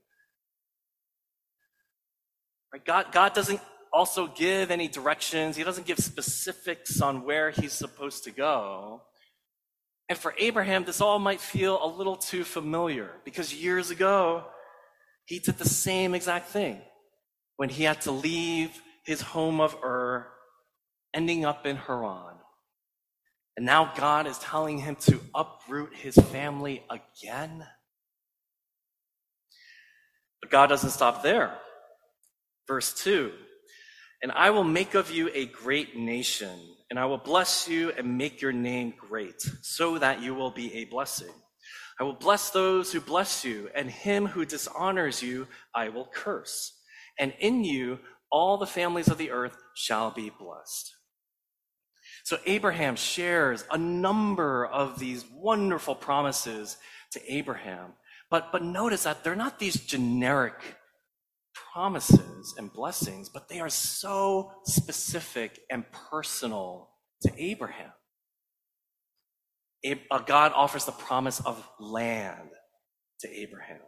God, 2.85 3.07
God 3.12 3.33
doesn't 3.33 3.61
also 3.92 4.26
give 4.26 4.71
any 4.71 4.88
directions. 4.88 5.57
He 5.57 5.64
doesn't 5.64 5.87
give 5.87 5.99
specifics 5.99 7.00
on 7.00 7.25
where 7.25 7.50
he's 7.50 7.73
supposed 7.73 8.25
to 8.25 8.30
go. 8.30 9.02
And 10.09 10.16
for 10.16 10.35
Abraham, 10.38 10.85
this 10.85 11.00
all 11.00 11.18
might 11.18 11.40
feel 11.40 11.78
a 11.83 11.87
little 11.87 12.16
too 12.16 12.45
familiar 12.45 13.11
because 13.25 13.52
years 13.54 13.90
ago, 13.90 14.45
he 15.26 15.38
did 15.38 15.59
the 15.59 15.68
same 15.68 16.14
exact 16.14 16.49
thing 16.49 16.80
when 17.57 17.68
he 17.68 17.85
had 17.85 18.00
to 18.02 18.12
leave 18.12 18.71
his 19.04 19.21
home 19.21 19.61
of 19.61 19.76
Ur, 19.83 20.26
ending 21.12 21.45
up 21.45 21.66
in 21.66 21.76
Haran. 21.76 22.37
And 23.57 23.66
now 23.66 23.92
God 23.97 24.26
is 24.26 24.38
telling 24.38 24.78
him 24.78 24.97
to 25.00 25.21
uproot 25.35 25.95
his 25.95 26.14
family 26.14 26.85
again. 26.88 27.66
But 30.40 30.50
God 30.50 30.68
doesn't 30.68 30.90
stop 30.90 31.23
there. 31.23 31.59
Verse 32.66 32.95
2 32.95 33.33
And 34.22 34.32
I 34.32 34.50
will 34.50 34.64
make 34.64 34.94
of 34.94 35.10
you 35.10 35.30
a 35.32 35.46
great 35.46 35.96
nation, 35.96 36.58
and 36.90 36.98
I 36.98 37.04
will 37.06 37.18
bless 37.18 37.68
you 37.68 37.92
and 37.92 38.18
make 38.18 38.42
your 38.42 38.52
name 38.52 38.94
great, 38.98 39.40
so 39.62 39.98
that 39.98 40.22
you 40.22 40.34
will 40.34 40.50
be 40.50 40.75
a 40.75 40.84
blessing. 40.84 41.32
I 42.00 42.04
will 42.04 42.14
bless 42.14 42.50
those 42.50 42.92
who 42.92 43.00
bless 43.00 43.44
you, 43.44 43.70
and 43.75 43.90
him 43.90 44.26
who 44.26 44.44
dishonors 44.44 45.22
you 45.22 45.46
I 45.75 45.88
will 45.88 46.08
curse. 46.12 46.72
And 47.18 47.32
in 47.38 47.64
you 47.64 47.98
all 48.30 48.56
the 48.56 48.66
families 48.66 49.08
of 49.08 49.18
the 49.18 49.30
earth 49.30 49.56
shall 49.75 50.10
be 50.10 50.30
blessed. 50.30 50.94
So 52.25 52.38
Abraham 52.44 52.96
shares 52.96 53.64
a 53.70 53.78
number 53.78 54.66
of 54.66 54.98
these 54.98 55.25
wonderful 55.32 55.94
promises 55.94 56.76
to 57.12 57.32
Abraham. 57.32 57.94
But, 58.30 58.52
but 58.52 58.62
notice 58.62 59.04
that 59.04 59.25
they're 59.25 59.34
not 59.34 59.58
these 59.58 59.76
generic 59.76 60.54
promises 61.72 62.54
and 62.56 62.72
blessings, 62.72 63.28
but 63.28 63.48
they 63.48 63.60
are 63.60 63.68
so 63.68 64.52
specific 64.64 65.60
and 65.70 65.84
personal 66.10 66.90
to 67.22 67.32
Abraham. 67.36 67.92
Uh, 70.10 70.18
God 70.18 70.52
offers 70.54 70.84
the 70.84 70.92
promise 70.92 71.40
of 71.40 71.68
land 71.78 72.50
to 73.20 73.28
Abraham. 73.28 73.80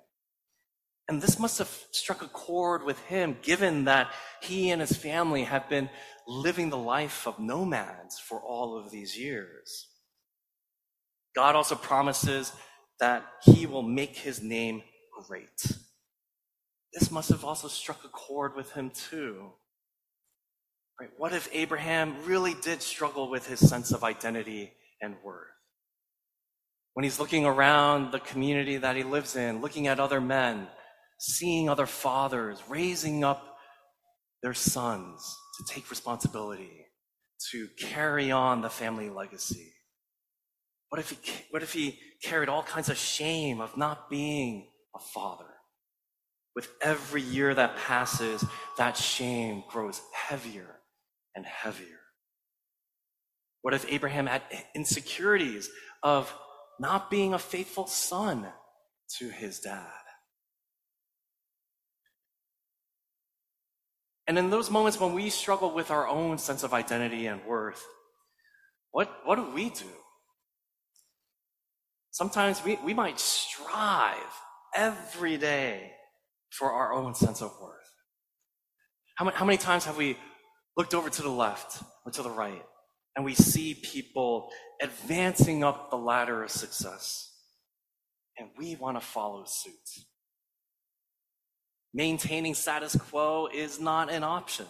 And 1.08 1.20
this 1.20 1.40
must 1.40 1.58
have 1.58 1.86
struck 1.90 2.22
a 2.22 2.28
chord 2.28 2.84
with 2.84 2.98
him, 3.06 3.36
given 3.42 3.86
that 3.86 4.12
he 4.42 4.70
and 4.70 4.80
his 4.80 4.96
family 4.96 5.42
have 5.42 5.68
been 5.68 5.90
living 6.28 6.70
the 6.70 6.78
life 6.78 7.26
of 7.26 7.40
nomads 7.40 8.20
for 8.20 8.40
all 8.40 8.78
of 8.78 8.92
these 8.92 9.18
years. 9.18 9.88
God 11.34 11.56
also 11.56 11.74
promises 11.74 12.52
that 13.00 13.24
he 13.42 13.66
will 13.66 13.82
make 13.82 14.16
his 14.16 14.40
name 14.40 14.82
great. 15.26 15.66
This 16.92 17.10
must 17.10 17.28
have 17.30 17.44
also 17.44 17.68
struck 17.68 18.04
a 18.04 18.08
chord 18.08 18.56
with 18.56 18.72
him 18.72 18.90
too. 18.90 19.50
Right? 21.00 21.10
What 21.16 21.32
if 21.32 21.48
Abraham 21.52 22.16
really 22.26 22.54
did 22.54 22.82
struggle 22.82 23.30
with 23.30 23.46
his 23.46 23.60
sense 23.60 23.92
of 23.92 24.04
identity 24.04 24.72
and 25.00 25.16
worth? 25.24 25.46
When 26.94 27.04
he's 27.04 27.20
looking 27.20 27.46
around 27.46 28.12
the 28.12 28.18
community 28.18 28.76
that 28.76 28.96
he 28.96 29.04
lives 29.04 29.36
in, 29.36 29.60
looking 29.60 29.86
at 29.86 30.00
other 30.00 30.20
men, 30.20 30.66
seeing 31.18 31.68
other 31.68 31.86
fathers 31.86 32.62
raising 32.68 33.24
up 33.24 33.56
their 34.42 34.54
sons 34.54 35.36
to 35.58 35.72
take 35.72 35.90
responsibility, 35.90 36.86
to 37.52 37.68
carry 37.78 38.30
on 38.30 38.60
the 38.60 38.68
family 38.68 39.08
legacy? 39.08 39.72
What 40.90 40.98
if 40.98 41.10
he, 41.10 41.32
what 41.50 41.62
if 41.62 41.72
he 41.72 41.98
carried 42.22 42.48
all 42.48 42.64
kinds 42.64 42.88
of 42.88 42.98
shame 42.98 43.60
of 43.60 43.76
not 43.76 44.10
being 44.10 44.70
a 44.94 44.98
father? 44.98 45.46
With 46.54 46.68
every 46.82 47.22
year 47.22 47.54
that 47.54 47.76
passes, 47.76 48.44
that 48.76 48.96
shame 48.96 49.62
grows 49.68 50.00
heavier 50.12 50.80
and 51.34 51.46
heavier. 51.46 52.00
What 53.62 53.74
if 53.74 53.90
Abraham 53.90 54.26
had 54.26 54.42
insecurities 54.74 55.70
of 56.02 56.34
not 56.78 57.10
being 57.10 57.34
a 57.34 57.38
faithful 57.38 57.86
son 57.86 58.46
to 59.18 59.28
his 59.28 59.60
dad? 59.60 59.86
And 64.26 64.38
in 64.38 64.50
those 64.50 64.70
moments 64.70 64.98
when 65.00 65.12
we 65.12 65.28
struggle 65.28 65.74
with 65.74 65.90
our 65.90 66.06
own 66.06 66.38
sense 66.38 66.62
of 66.62 66.72
identity 66.72 67.26
and 67.26 67.44
worth, 67.44 67.84
what, 68.92 69.10
what 69.24 69.36
do 69.36 69.50
we 69.50 69.70
do? 69.70 69.86
Sometimes 72.12 72.64
we, 72.64 72.78
we 72.84 72.94
might 72.94 73.18
strive 73.20 74.16
every 74.74 75.36
day 75.36 75.92
for 76.50 76.72
our 76.72 76.92
own 76.92 77.14
sense 77.14 77.40
of 77.40 77.52
worth. 77.60 77.76
How 79.14 79.24
many, 79.24 79.36
how 79.36 79.44
many 79.44 79.58
times 79.58 79.84
have 79.84 79.96
we 79.96 80.16
looked 80.76 80.94
over 80.94 81.10
to 81.10 81.22
the 81.22 81.30
left 81.30 81.82
or 82.04 82.12
to 82.12 82.22
the 82.22 82.30
right 82.30 82.64
and 83.16 83.24
we 83.24 83.34
see 83.34 83.74
people 83.74 84.50
advancing 84.82 85.62
up 85.62 85.90
the 85.90 85.96
ladder 85.96 86.42
of 86.42 86.50
success 86.50 87.32
and 88.38 88.48
we 88.58 88.76
want 88.76 88.98
to 88.98 89.06
follow 89.06 89.44
suit? 89.46 90.04
Maintaining 91.92 92.54
status 92.54 92.94
quo 92.96 93.48
is 93.52 93.80
not 93.80 94.10
an 94.10 94.22
option. 94.22 94.66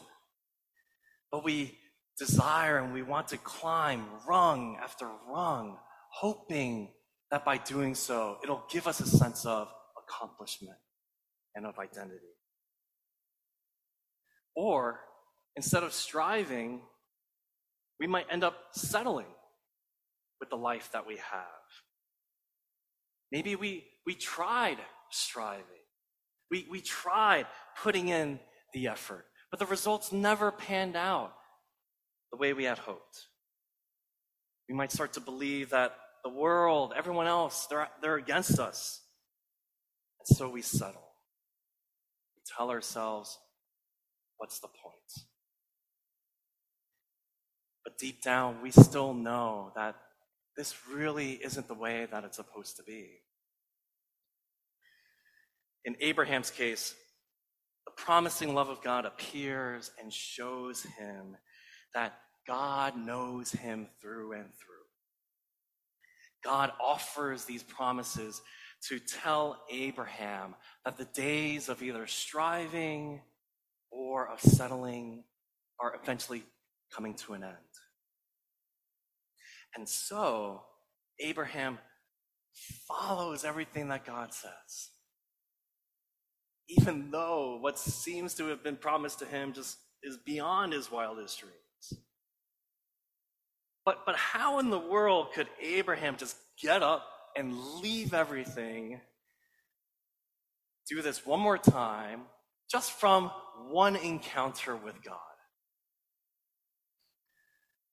But 1.30 1.44
we 1.44 1.78
desire 2.18 2.78
and 2.78 2.92
we 2.92 3.02
want 3.02 3.28
to 3.28 3.36
climb 3.38 4.04
rung 4.26 4.78
after 4.82 5.08
rung, 5.28 5.78
hoping 6.12 6.92
that 7.30 7.44
by 7.44 7.56
doing 7.58 7.94
so, 7.94 8.38
it'll 8.42 8.64
give 8.70 8.88
us 8.88 9.00
a 9.00 9.06
sense 9.06 9.46
of 9.46 9.68
accomplishment 9.96 10.76
and 11.54 11.66
of 11.66 11.78
identity. 11.78 12.34
Or 14.54 15.00
instead 15.56 15.82
of 15.82 15.92
striving, 15.92 16.82
we 17.98 18.06
might 18.06 18.26
end 18.30 18.44
up 18.44 18.56
settling 18.72 19.26
with 20.40 20.50
the 20.50 20.56
life 20.56 20.90
that 20.92 21.06
we 21.06 21.16
have. 21.16 21.44
Maybe 23.30 23.56
we, 23.56 23.84
we 24.06 24.14
tried 24.14 24.78
striving. 25.10 25.64
We, 26.50 26.66
we 26.70 26.80
tried 26.80 27.46
putting 27.82 28.08
in 28.08 28.40
the 28.72 28.88
effort, 28.88 29.26
but 29.50 29.60
the 29.60 29.66
results 29.66 30.12
never 30.12 30.50
panned 30.50 30.96
out 30.96 31.32
the 32.32 32.38
way 32.38 32.52
we 32.52 32.64
had 32.64 32.78
hoped. 32.78 33.26
We 34.68 34.74
might 34.74 34.92
start 34.92 35.12
to 35.14 35.20
believe 35.20 35.70
that 35.70 35.96
the 36.22 36.30
world, 36.30 36.92
everyone 36.96 37.26
else, 37.26 37.66
they're, 37.66 37.88
they're 38.02 38.16
against 38.16 38.58
us. 38.58 39.00
And 40.20 40.36
so 40.36 40.48
we 40.48 40.62
settle. 40.62 41.09
Tell 42.56 42.70
ourselves, 42.70 43.38
what's 44.38 44.58
the 44.60 44.68
point? 44.68 45.26
But 47.84 47.98
deep 47.98 48.22
down, 48.22 48.62
we 48.62 48.70
still 48.70 49.14
know 49.14 49.72
that 49.74 49.96
this 50.56 50.74
really 50.92 51.32
isn't 51.32 51.68
the 51.68 51.74
way 51.74 52.06
that 52.10 52.24
it's 52.24 52.36
supposed 52.36 52.76
to 52.76 52.82
be. 52.82 53.20
In 55.84 55.96
Abraham's 56.00 56.50
case, 56.50 56.94
the 57.86 57.92
promising 57.92 58.54
love 58.54 58.68
of 58.68 58.82
God 58.82 59.06
appears 59.06 59.90
and 60.00 60.12
shows 60.12 60.82
him 60.82 61.36
that 61.94 62.18
God 62.46 62.96
knows 62.96 63.50
him 63.50 63.88
through 64.00 64.32
and 64.32 64.44
through. 64.44 64.76
God 66.44 66.72
offers 66.82 67.44
these 67.44 67.62
promises 67.62 68.42
to 68.88 68.98
tell 68.98 69.62
Abraham 69.70 70.54
that 70.84 70.96
the 70.96 71.04
days 71.04 71.68
of 71.68 71.82
either 71.82 72.06
striving 72.06 73.20
or 73.90 74.28
of 74.28 74.40
settling 74.40 75.24
are 75.78 75.94
eventually 76.02 76.44
coming 76.94 77.14
to 77.14 77.34
an 77.34 77.44
end. 77.44 77.54
And 79.76 79.88
so, 79.88 80.62
Abraham 81.20 81.78
follows 82.88 83.44
everything 83.44 83.88
that 83.88 84.04
God 84.04 84.32
says. 84.34 84.90
Even 86.68 87.10
though 87.10 87.58
what 87.60 87.78
seems 87.78 88.34
to 88.34 88.46
have 88.46 88.62
been 88.62 88.76
promised 88.76 89.18
to 89.20 89.24
him 89.24 89.52
just 89.52 89.78
is 90.02 90.16
beyond 90.24 90.72
his 90.72 90.90
wildest 90.90 91.40
dreams. 91.40 92.04
But, 93.84 94.04
but 94.06 94.16
how 94.16 94.58
in 94.58 94.70
the 94.70 94.78
world 94.78 95.28
could 95.34 95.48
Abraham 95.60 96.16
just 96.16 96.36
get 96.60 96.82
up 96.82 97.04
and 97.36 97.56
leave 97.80 98.14
everything, 98.14 99.00
do 100.88 101.02
this 101.02 101.24
one 101.24 101.40
more 101.40 101.58
time, 101.58 102.22
just 102.70 102.92
from 102.92 103.30
one 103.68 103.96
encounter 103.96 104.76
with 104.76 105.02
God? 105.04 105.16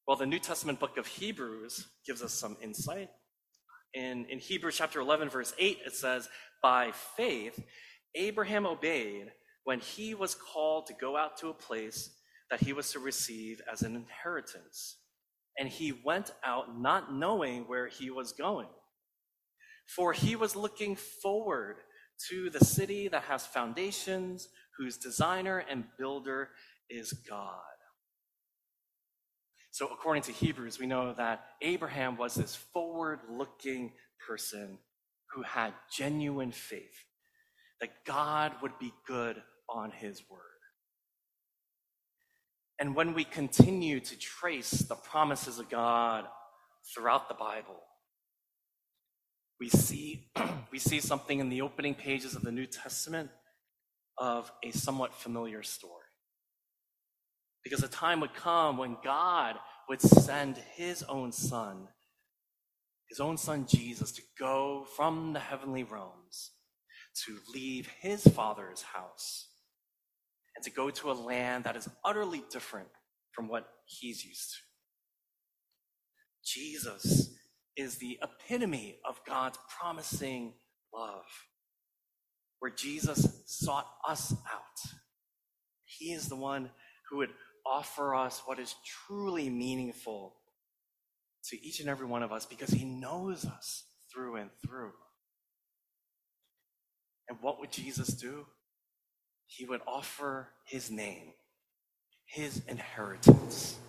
Well, 0.08 0.18
the 0.18 0.26
New 0.26 0.40
Testament 0.40 0.80
book 0.80 0.98
of 0.98 1.08
Hebrews 1.08 1.88
gives 2.06 2.22
us 2.22 2.34
some 2.34 2.58
insight. 2.62 3.10
In, 3.94 4.26
in 4.26 4.40
Hebrews 4.40 4.78
chapter 4.78 5.00
11, 5.00 5.30
verse 5.30 5.54
8, 5.60 5.80
it 5.86 5.96
says, 5.96 6.30
By 6.64 6.92
faith, 7.18 7.62
Abraham 8.16 8.66
obeyed 8.66 9.32
when 9.66 9.80
he 9.80 10.14
was 10.14 10.36
called 10.36 10.88
to 10.88 10.94
go 10.94 11.18
out 11.18 11.38
to 11.38 11.50
a 11.50 11.54
place 11.54 12.10
that 12.50 12.62
he 12.62 12.72
was 12.74 12.92
to 12.94 13.00
receive 13.00 13.62
as 13.72 13.82
an 13.82 13.96
inheritance 13.96 14.98
and 15.58 15.68
he 15.68 15.92
went 15.92 16.32
out 16.44 16.80
not 16.80 17.14
knowing 17.14 17.64
where 17.64 17.88
he 17.88 18.10
was 18.10 18.32
going. 18.32 18.68
For 19.88 20.14
he 20.14 20.36
was 20.36 20.56
looking 20.56 20.96
forward 20.96 21.78
to 22.30 22.50
the 22.50 22.64
city 22.64 23.08
that 23.08 23.24
has 23.24 23.46
foundations, 23.46 24.50
whose 24.78 24.98
designer 24.98 25.64
and 25.70 25.86
builder 25.98 26.50
is 26.90 27.14
God. 27.14 27.62
So, 29.72 29.88
according 29.88 30.24
to 30.24 30.32
Hebrews, 30.32 30.80
we 30.80 30.88
know 30.88 31.14
that 31.14 31.46
Abraham 31.62 32.18
was 32.18 32.36
this 32.36 32.56
forward 32.56 33.20
looking 33.30 33.94
person 34.28 34.80
who 35.34 35.44
had 35.44 35.74
genuine 35.96 36.52
faith 36.52 37.06
that 37.80 38.04
God 38.06 38.54
would 38.62 38.78
be 38.80 38.94
good 39.06 39.42
on 39.70 39.92
his 39.92 40.24
word. 40.30 40.42
And 42.80 42.96
when 42.96 43.14
we 43.14 43.24
continue 43.24 44.00
to 44.00 44.18
trace 44.18 44.72
the 44.72 44.96
promises 44.96 45.60
of 45.60 45.70
God 45.70 46.26
throughout 46.94 47.28
the 47.28 47.36
Bible, 47.36 47.82
we 49.60 49.70
see, 49.70 50.30
we 50.72 50.80
see 50.80 51.00
something 51.00 51.40
in 51.40 51.50
the 51.50 51.62
opening 51.62 51.96
pages 51.96 52.36
of 52.36 52.44
the 52.44 52.52
New 52.52 52.66
Testament 52.66 53.30
of 54.18 54.52
a 54.64 54.72
somewhat 54.72 55.14
familiar 55.14 55.64
story. 55.64 55.94
Because 57.64 57.84
a 57.84 57.88
time 57.88 58.20
would 58.22 58.34
come 58.34 58.78
when 58.78 58.98
God 59.04 59.56
would 59.90 60.02
send 60.02 60.58
his 60.76 61.04
own 61.04 61.32
son, 61.32 61.88
his 63.10 63.20
own 63.20 63.38
son 63.38 63.66
Jesus, 63.68 64.12
to 64.14 64.22
go 64.40 64.86
from 64.96 65.34
the 65.34 65.40
heavenly 65.40 65.84
realms 65.84 66.52
to 67.26 67.38
leave 67.54 67.90
his 68.00 68.24
father's 68.24 68.84
house 68.84 69.50
and 70.56 70.64
to 70.64 70.72
go 70.72 70.90
to 70.90 71.12
a 71.12 71.14
land 71.14 71.64
that 71.64 71.76
is 71.76 71.90
utterly 72.06 72.44
different 72.52 72.90
from 73.32 73.48
what 73.48 73.68
he's 73.86 74.24
used 74.24 74.52
to. 74.52 74.58
Jesus 76.46 77.37
is 77.78 77.98
the 77.98 78.20
epitome 78.22 78.98
of 79.08 79.20
God's 79.26 79.60
promising 79.80 80.54
love, 80.94 81.26
where 82.60 82.72
Jesus 82.72 83.44
sought 83.46 83.88
us 84.08 84.34
out. 84.34 84.92
He 85.86 86.12
is 86.12 86.28
the 86.28 86.36
one 86.36 86.70
who 87.10 87.18
would 87.18 87.32
offer 87.66 88.16
us 88.16 88.42
what 88.46 88.60
is 88.60 88.76
truly 89.08 89.50
meaningful 89.50 90.36
to 91.50 91.66
each 91.66 91.80
and 91.80 91.90
every 91.90 92.08
one 92.08 92.24
of 92.24 92.32
us 92.32 92.46
because 92.46 92.70
he 92.70 92.84
knows 92.84 93.46
us 93.46 93.84
through 94.14 94.36
and 94.38 94.50
through. 94.66 94.92
And 97.30 97.38
what 97.42 97.60
would 97.60 97.72
Jesus 97.72 98.08
do? 98.08 98.46
he 99.48 99.66
would 99.66 99.82
offer 99.88 100.50
his 100.66 100.92
name, 100.92 101.34
his 102.26 102.62
inheritance, 102.68 103.80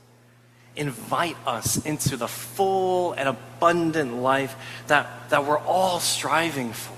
invite 0.79 1.37
us 1.47 1.85
into 1.85 2.17
the 2.17 2.29
full 2.29 3.13
and 3.13 3.29
abundant 3.29 4.15
life 4.15 4.57
that, 4.87 5.29
that 5.31 5.45
we're 5.45 5.59
all 5.59 6.01
striving 6.01 6.73
for. 6.73 6.95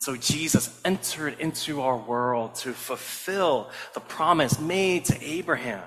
So 0.00 0.16
Jesus 0.16 0.80
entered 0.84 1.38
into 1.38 1.80
our 1.80 1.96
world 1.96 2.56
to 2.56 2.72
fulfill 2.72 3.70
the 3.94 4.00
promise 4.00 4.58
made 4.58 5.04
to 5.06 5.24
Abraham 5.24 5.84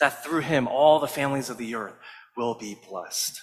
that 0.00 0.24
through 0.24 0.40
him 0.40 0.68
all 0.68 0.98
the 0.98 1.06
families 1.06 1.48
of 1.48 1.56
the 1.56 1.74
earth 1.74 1.94
will 2.36 2.54
be 2.54 2.76
blessed. 2.88 3.40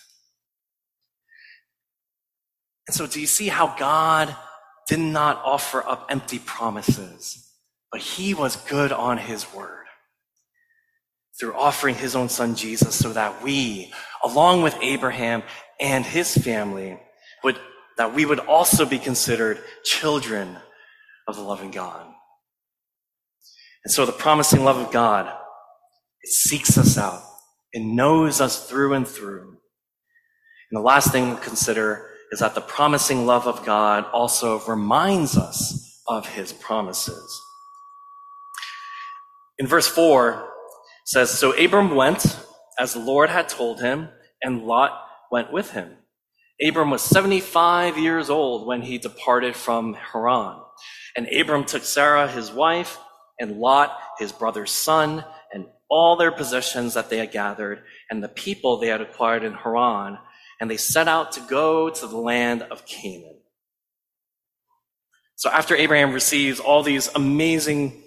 And 2.88 2.96
so, 2.96 3.08
do 3.08 3.20
you 3.20 3.26
see 3.26 3.48
how 3.48 3.76
God 3.78 4.36
did 4.88 5.00
not 5.00 5.42
offer 5.44 5.84
up 5.84 6.06
empty 6.10 6.40
promises, 6.40 7.52
but 7.92 8.00
he 8.00 8.34
was 8.34 8.56
good 8.58 8.92
on 8.92 9.18
his 9.18 9.52
word 9.54 9.85
through 11.40 11.54
offering 11.54 11.96
his 11.96 12.16
own 12.16 12.30
son 12.30 12.56
Jesus 12.56 12.96
so 12.96 13.12
that 13.14 13.44
we, 13.44 13.92
along 14.24 14.62
with 14.62 14.78
Abraham 14.82 15.44
and 15.80 16.06
his 16.06 16.34
family, 16.34 16.98
would, 17.44 17.60
that 17.98 18.14
we 18.14 18.26
would 18.26 18.40
also 18.40 18.86
be 18.86 19.00
considered 19.00 19.60
children 19.84 20.58
of 21.28 21.36
the 21.36 21.42
loving 21.42 21.72
God. 21.72 22.06
And 23.84 23.92
so 23.92 24.06
the 24.06 24.12
promising 24.12 24.64
love 24.64 24.78
of 24.78 24.92
God, 24.92 25.32
it 26.22 26.32
seeks 26.32 26.78
us 26.78 26.98
out. 26.98 27.22
It 27.74 27.84
knows 27.84 28.40
us 28.40 28.68
through 28.68 28.94
and 28.94 29.08
through. 29.08 29.58
And 30.72 30.78
the 30.80 30.82
last 30.82 31.12
thing 31.12 31.30
we'll 31.30 31.38
consider 31.38 32.10
is 32.32 32.40
that 32.40 32.56
the 32.56 32.62
promising 32.62 33.26
love 33.26 33.46
of 33.46 33.66
God 33.66 34.06
also 34.12 34.60
reminds 34.62 35.38
us 35.38 36.02
of 36.08 36.28
his 36.28 36.54
promises. 36.54 37.42
In 39.60 39.68
verse 39.68 39.88
4 39.88 40.55
says, 41.06 41.32
So 41.32 41.52
Abram 41.52 41.96
went 41.96 42.38
as 42.78 42.94
the 42.94 43.00
Lord 43.00 43.30
had 43.30 43.48
told 43.48 43.80
him, 43.80 44.10
and 44.44 44.66
Lot 44.66 44.92
went 45.32 45.54
with 45.54 45.72
him. 45.72 45.98
Abram 46.66 46.90
was 46.90 47.02
75 47.02 47.98
years 47.98 48.30
old 48.30 48.68
when 48.68 48.82
he 48.82 48.98
departed 48.98 49.56
from 49.56 49.94
Haran. 49.94 50.62
And 51.16 51.28
Abram 51.28 51.66
took 51.66 51.84
Sarah, 51.84 52.28
his 52.28 52.52
wife, 52.52 52.98
and 53.40 53.60
Lot, 53.60 53.98
his 54.20 54.32
brother's 54.32 54.72
son, 54.72 55.24
and 55.54 55.66
all 55.90 56.16
their 56.16 56.32
possessions 56.32 56.94
that 56.94 57.10
they 57.10 57.18
had 57.18 57.32
gathered, 57.32 57.84
and 58.10 58.24
the 58.24 58.30
people 58.30 58.78
they 58.78 58.88
had 58.88 59.02
acquired 59.02 59.44
in 59.44 59.54
Haran, 59.54 60.18
and 60.60 60.70
they 60.70 60.78
set 60.78 61.08
out 61.08 61.34
to 61.34 61.42
go 61.42 61.90
to 61.90 62.08
the 62.08 62.18
land 62.18 62.62
of 62.64 62.86
Canaan. 62.86 63.40
So 65.36 65.50
after 65.50 65.76
Abraham 65.76 66.14
receives 66.14 66.62
all 66.62 66.82
these 66.82 67.10
amazing 67.14 68.04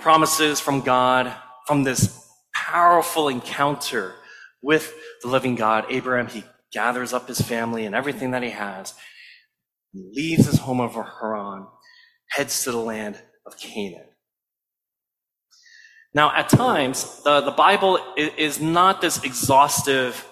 promises 0.00 0.58
from 0.58 0.80
God, 0.80 1.32
from 1.66 1.84
this 1.84 2.28
powerful 2.54 3.28
encounter 3.28 4.14
with 4.62 4.94
the 5.22 5.28
living 5.28 5.54
God, 5.54 5.86
Abraham, 5.90 6.28
he 6.28 6.44
gathers 6.72 7.12
up 7.12 7.28
his 7.28 7.40
family 7.40 7.84
and 7.84 7.94
everything 7.94 8.30
that 8.30 8.42
he 8.42 8.50
has, 8.50 8.94
leaves 9.94 10.46
his 10.46 10.58
home 10.58 10.80
over 10.80 11.02
Haran, 11.02 11.66
heads 12.30 12.64
to 12.64 12.72
the 12.72 12.78
land 12.78 13.20
of 13.46 13.58
Canaan. 13.58 14.06
Now, 16.14 16.34
at 16.34 16.48
times, 16.48 17.22
the, 17.22 17.40
the 17.40 17.50
Bible 17.50 17.98
is 18.16 18.60
not 18.60 19.00
this 19.00 19.22
exhaustive 19.24 20.26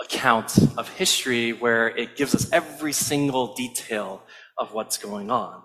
account 0.00 0.58
of 0.76 0.88
history 0.88 1.52
where 1.52 1.88
it 1.88 2.16
gives 2.16 2.34
us 2.34 2.50
every 2.52 2.92
single 2.92 3.54
detail 3.54 4.22
of 4.58 4.72
what's 4.72 4.98
going 4.98 5.30
on. 5.30 5.62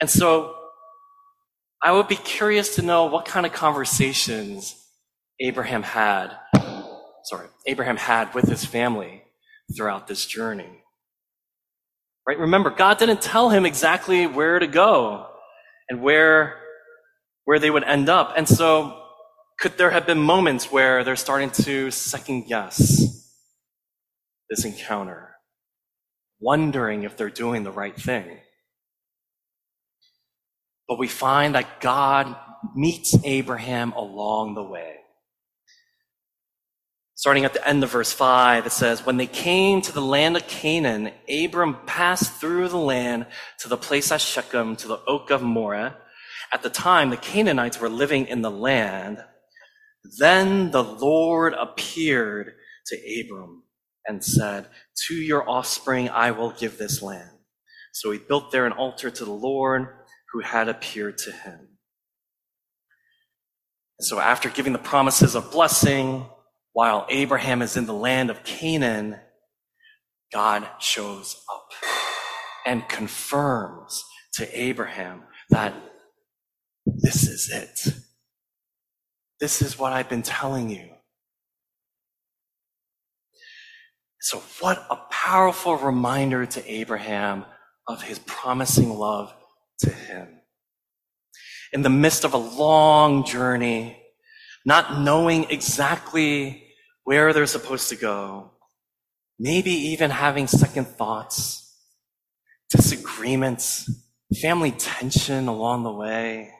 And 0.00 0.08
so 0.08 0.54
I 1.82 1.92
would 1.92 2.08
be 2.08 2.16
curious 2.16 2.76
to 2.76 2.82
know 2.82 3.06
what 3.06 3.24
kind 3.24 3.46
of 3.46 3.52
conversations 3.52 4.74
Abraham 5.40 5.82
had, 5.82 6.30
sorry, 7.24 7.48
Abraham 7.66 7.96
had 7.96 8.34
with 8.34 8.48
his 8.48 8.64
family 8.64 9.22
throughout 9.76 10.08
this 10.08 10.26
journey. 10.26 10.82
Right? 12.26 12.38
Remember, 12.38 12.70
God 12.70 12.98
didn't 12.98 13.22
tell 13.22 13.50
him 13.50 13.64
exactly 13.66 14.26
where 14.26 14.58
to 14.58 14.66
go. 14.66 15.26
and 15.88 16.02
where, 16.02 16.56
where 17.44 17.58
they 17.58 17.70
would 17.70 17.84
end 17.84 18.08
up. 18.08 18.34
And 18.36 18.48
so 18.48 19.02
could 19.58 19.76
there 19.78 19.90
have 19.90 20.06
been 20.06 20.20
moments 20.20 20.70
where 20.70 21.04
they're 21.04 21.16
starting 21.16 21.50
to 21.50 21.90
second 21.90 22.46
guess 22.46 23.04
this 24.50 24.64
encounter, 24.64 25.36
wondering 26.40 27.04
if 27.04 27.16
they're 27.16 27.30
doing 27.30 27.64
the 27.64 27.72
right 27.72 27.96
thing? 27.96 28.38
But 30.88 30.98
we 30.98 31.06
find 31.08 31.54
that 31.54 31.80
God 31.80 32.34
meets 32.74 33.14
Abraham 33.24 33.92
along 33.92 34.54
the 34.54 34.64
way. 34.64 34.94
Starting 37.14 37.44
at 37.44 37.52
the 37.52 37.68
end 37.68 37.82
of 37.82 37.90
verse 37.90 38.12
5, 38.12 38.66
it 38.66 38.72
says, 38.72 39.04
When 39.04 39.16
they 39.16 39.26
came 39.26 39.82
to 39.82 39.92
the 39.92 40.00
land 40.00 40.36
of 40.36 40.46
Canaan, 40.46 41.10
Abram 41.28 41.76
passed 41.84 42.34
through 42.34 42.68
the 42.68 42.78
land 42.78 43.26
to 43.58 43.68
the 43.68 43.76
place 43.76 44.12
at 44.12 44.20
Shechem, 44.20 44.76
to 44.76 44.88
the 44.88 45.00
oak 45.04 45.30
of 45.30 45.42
Moreh. 45.42 45.96
At 46.52 46.62
the 46.62 46.70
time, 46.70 47.10
the 47.10 47.16
Canaanites 47.16 47.80
were 47.80 47.88
living 47.88 48.26
in 48.26 48.42
the 48.42 48.52
land. 48.52 49.18
Then 50.18 50.70
the 50.70 50.84
Lord 50.84 51.54
appeared 51.54 52.54
to 52.86 53.20
Abram 53.20 53.64
and 54.06 54.24
said, 54.24 54.68
To 55.08 55.14
your 55.14 55.48
offspring 55.48 56.08
I 56.08 56.30
will 56.30 56.50
give 56.52 56.78
this 56.78 57.02
land. 57.02 57.30
So 57.92 58.12
he 58.12 58.18
built 58.18 58.52
there 58.52 58.64
an 58.64 58.72
altar 58.72 59.10
to 59.10 59.24
the 59.24 59.32
Lord 59.32 59.88
who 60.32 60.40
had 60.40 60.68
appeared 60.68 61.18
to 61.18 61.32
him. 61.32 61.78
So 64.00 64.20
after 64.20 64.48
giving 64.48 64.72
the 64.72 64.78
promises 64.78 65.34
of 65.34 65.50
blessing, 65.50 66.26
while 66.72 67.06
Abraham 67.08 67.62
is 67.62 67.76
in 67.76 67.86
the 67.86 67.94
land 67.94 68.30
of 68.30 68.44
Canaan, 68.44 69.18
God 70.32 70.68
shows 70.78 71.36
up 71.52 71.68
and 72.66 72.88
confirms 72.88 74.04
to 74.34 74.60
Abraham 74.60 75.24
that 75.50 75.74
this 76.86 77.28
is 77.28 77.50
it. 77.52 77.94
This 79.40 79.62
is 79.62 79.78
what 79.78 79.92
I've 79.92 80.08
been 80.08 80.22
telling 80.22 80.70
you. 80.70 80.88
So, 84.20 84.42
what 84.60 84.84
a 84.90 84.96
powerful 85.10 85.76
reminder 85.76 86.44
to 86.44 86.70
Abraham 86.72 87.44
of 87.86 88.02
his 88.02 88.18
promising 88.20 88.90
love 88.90 89.32
to 89.80 89.90
him. 89.90 90.28
In 91.72 91.82
the 91.82 91.90
midst 91.90 92.24
of 92.24 92.34
a 92.34 92.38
long 92.38 93.24
journey, 93.24 94.02
not 94.64 95.00
knowing 95.00 95.44
exactly 95.50 96.64
where 97.04 97.32
they're 97.32 97.46
supposed 97.46 97.88
to 97.90 97.96
go, 97.96 98.52
maybe 99.38 99.70
even 99.70 100.10
having 100.10 100.46
second 100.46 100.86
thoughts, 100.86 101.76
disagreements, 102.70 103.90
family 104.40 104.72
tension 104.72 105.48
along 105.48 105.84
the 105.84 105.92
way, 105.92 106.52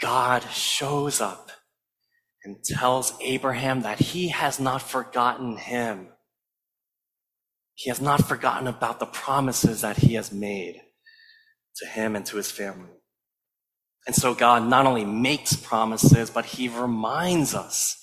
God 0.00 0.42
shows 0.50 1.20
up 1.20 1.50
and 2.44 2.62
tells 2.62 3.14
Abraham 3.20 3.82
that 3.82 3.98
he 3.98 4.28
has 4.28 4.60
not 4.60 4.82
forgotten 4.82 5.56
him. 5.56 6.08
He 7.74 7.88
has 7.88 8.00
not 8.00 8.26
forgotten 8.26 8.68
about 8.68 9.00
the 9.00 9.06
promises 9.06 9.80
that 9.80 9.98
he 9.98 10.14
has 10.14 10.32
made 10.32 10.80
to 11.76 11.86
him 11.86 12.16
and 12.16 12.24
to 12.26 12.36
his 12.36 12.50
family. 12.50 12.90
And 14.06 14.14
so 14.14 14.34
God 14.34 14.68
not 14.68 14.86
only 14.86 15.04
makes 15.04 15.56
promises, 15.56 16.30
but 16.30 16.44
he 16.44 16.68
reminds 16.68 17.54
us 17.54 17.96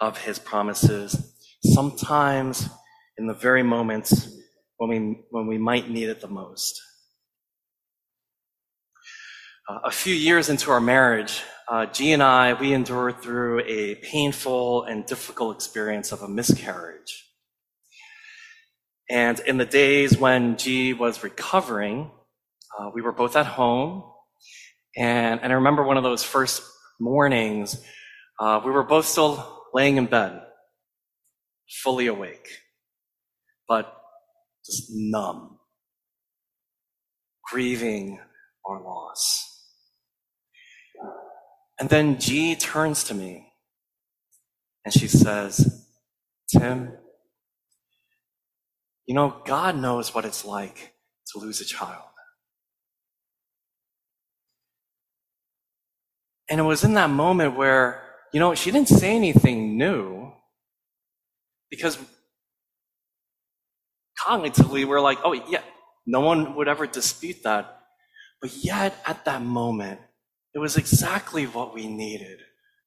of 0.00 0.18
his 0.18 0.38
promises, 0.38 1.34
sometimes 1.62 2.68
in 3.16 3.26
the 3.26 3.34
very 3.34 3.62
moments 3.62 4.34
when 4.78 4.90
we, 4.90 5.20
when 5.30 5.46
we 5.46 5.58
might 5.58 5.88
need 5.88 6.08
it 6.08 6.20
the 6.20 6.28
most. 6.28 6.80
Uh, 9.68 9.78
a 9.84 9.90
few 9.90 10.14
years 10.14 10.48
into 10.48 10.70
our 10.70 10.80
marriage, 10.80 11.42
uh, 11.68 11.86
G 11.86 12.12
and 12.12 12.22
I, 12.22 12.54
we 12.54 12.72
endured 12.72 13.22
through 13.22 13.60
a 13.66 13.94
painful 13.96 14.84
and 14.84 15.06
difficult 15.06 15.54
experience 15.54 16.10
of 16.10 16.22
a 16.22 16.28
miscarriage. 16.28 17.26
And 19.08 19.38
in 19.40 19.58
the 19.58 19.64
days 19.64 20.18
when 20.18 20.56
G 20.56 20.92
was 20.92 21.22
recovering, 21.22 22.10
uh, 22.78 22.90
we 22.94 23.02
were 23.02 23.12
both 23.12 23.36
at 23.36 23.46
home. 23.46 24.04
And, 24.96 25.40
and 25.42 25.52
I 25.52 25.56
remember 25.56 25.82
one 25.84 25.96
of 25.96 26.02
those 26.02 26.22
first 26.22 26.62
mornings, 26.98 27.82
uh, 28.40 28.60
we 28.64 28.70
were 28.70 28.82
both 28.82 29.06
still 29.06 29.62
laying 29.72 29.96
in 29.96 30.06
bed, 30.06 30.40
fully 31.82 32.06
awake, 32.06 32.48
but 33.68 33.96
just 34.64 34.88
numb, 34.90 35.58
grieving 37.50 38.20
our 38.66 38.82
loss. 38.82 39.46
And 41.78 41.88
then 41.88 42.18
G 42.18 42.54
turns 42.56 43.04
to 43.04 43.14
me 43.14 43.52
and 44.84 44.92
she 44.92 45.08
says, 45.08 45.86
Tim, 46.48 46.92
you 49.06 49.14
know, 49.14 49.42
God 49.44 49.76
knows 49.76 50.14
what 50.14 50.24
it's 50.24 50.44
like 50.44 50.94
to 51.32 51.38
lose 51.38 51.60
a 51.60 51.64
child. 51.64 52.09
And 56.50 56.58
it 56.58 56.64
was 56.64 56.82
in 56.82 56.94
that 56.94 57.10
moment 57.10 57.56
where, 57.56 58.02
you 58.32 58.40
know, 58.40 58.54
she 58.56 58.72
didn't 58.72 58.88
say 58.88 59.14
anything 59.14 59.78
new 59.78 60.32
because 61.70 61.96
cognitively 64.20 64.84
we're 64.84 65.00
like, 65.00 65.18
oh, 65.24 65.32
yeah, 65.32 65.62
no 66.06 66.20
one 66.20 66.56
would 66.56 66.66
ever 66.66 66.88
dispute 66.88 67.44
that. 67.44 67.78
But 68.42 68.52
yet 68.56 68.96
at 69.06 69.24
that 69.26 69.42
moment, 69.42 70.00
it 70.52 70.58
was 70.58 70.76
exactly 70.76 71.44
what 71.44 71.72
we 71.72 71.86
needed 71.86 72.40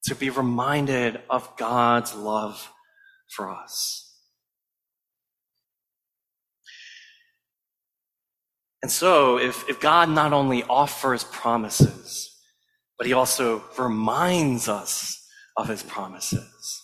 to 0.04 0.15
be 0.15 0.30
reminded 0.30 1.21
of 1.30 1.56
God's 1.56 2.13
love 2.13 2.69
for 3.30 3.49
us. 3.49 4.10
And 8.82 8.91
so, 8.91 9.39
if, 9.39 9.63
if 9.69 9.80
God 9.80 10.10
not 10.10 10.34
only 10.34 10.63
offers 10.63 11.23
promises, 11.23 12.33
but 13.04 13.08
he 13.08 13.13
also 13.13 13.62
reminds 13.78 14.70
us 14.70 15.28
of 15.58 15.68
his 15.68 15.84
promises, 15.84 16.82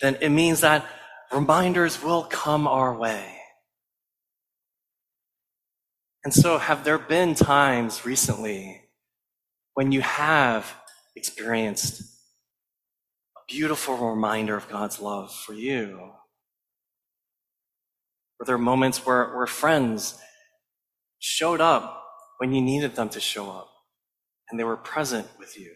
then 0.00 0.16
it 0.20 0.28
means 0.28 0.60
that 0.60 0.86
reminders 1.32 2.00
will 2.00 2.22
come 2.22 2.68
our 2.68 2.96
way. 2.96 3.34
And 6.24 6.32
so, 6.32 6.58
have 6.58 6.84
there 6.84 7.00
been 7.00 7.34
times 7.34 8.06
recently 8.06 8.80
when 9.74 9.90
you 9.90 10.02
have 10.02 10.72
experienced 11.16 12.00
a 13.36 13.40
beautiful 13.52 13.96
reminder 13.96 14.56
of 14.56 14.68
God's 14.68 15.00
love 15.00 15.34
for 15.34 15.52
you? 15.52 16.12
Were 18.38 18.46
there 18.46 18.56
moments 18.56 19.04
where, 19.04 19.34
where 19.34 19.48
friends 19.48 20.16
showed 21.18 21.60
up 21.60 22.04
when 22.38 22.52
you 22.52 22.62
needed 22.62 22.94
them 22.94 23.08
to 23.08 23.18
show 23.18 23.50
up? 23.50 23.72
And 24.50 24.58
they 24.58 24.64
were 24.64 24.76
present 24.76 25.26
with 25.38 25.58
you. 25.58 25.72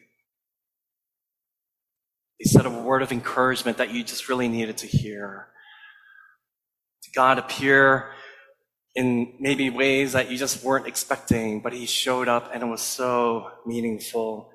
They 2.41 2.49
said 2.49 2.67
a 2.67 2.71
word 2.71 3.03
of 3.03 3.13
encouragement 3.13 3.79
that 3.79 3.93
you 3.93 4.03
just 4.03 4.29
really 4.29 4.49
needed 4.49 4.79
to 4.79 4.87
hear. 4.87 5.49
Did 7.05 7.15
God 7.15 7.39
appear 7.39 8.13
in 8.95 9.35
maybe 9.39 9.71
ways 9.71 10.13
that 10.13 10.31
you 10.31 10.37
just 10.37 10.65
weren't 10.65 10.87
expecting, 10.87 11.61
but 11.61 11.73
He 11.73 11.87
showed 11.87 12.29
up 12.29 12.51
and 12.53 12.63
it 12.63 12.67
was 12.67 12.81
so 12.81 13.51
meaningful 13.67 14.53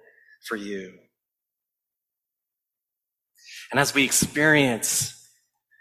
for 0.48 0.56
you. 0.56 0.94
And 3.72 3.80
as 3.80 3.94
we 3.94 4.04
experience 4.04 5.30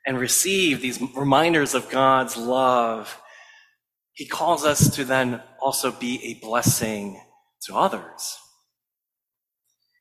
and 0.06 0.18
receive 0.18 0.80
these 0.80 1.00
reminders 1.16 1.74
of 1.74 1.90
God's 1.90 2.36
love, 2.36 3.20
He 4.12 4.26
calls 4.26 4.64
us 4.64 4.94
to 4.96 5.04
then 5.04 5.42
also 5.60 5.90
be 5.90 6.22
a 6.24 6.44
blessing 6.44 7.20
to 7.66 7.76
others. 7.76 8.38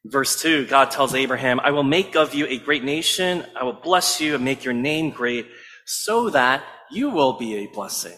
Verse 0.06 0.42
2, 0.42 0.66
God 0.66 0.92
tells 0.92 1.16
Abraham, 1.16 1.60
I 1.62 1.72
will 1.72 1.84
make 1.84 2.16
of 2.16 2.34
you 2.34 2.46
a 2.48 2.58
great 2.58 2.84
nation. 2.84 3.46
I 3.56 3.64
will 3.64 3.74
bless 3.74 4.20
you 4.20 4.36
and 4.36 4.44
make 4.44 4.66
your 4.66 4.74
name 4.74 5.12
great 5.12 5.48
so 5.86 6.30
that 6.30 6.64
you 6.92 7.10
will 7.10 7.34
be 7.34 7.56
a 7.56 7.68
blessing. 7.68 8.18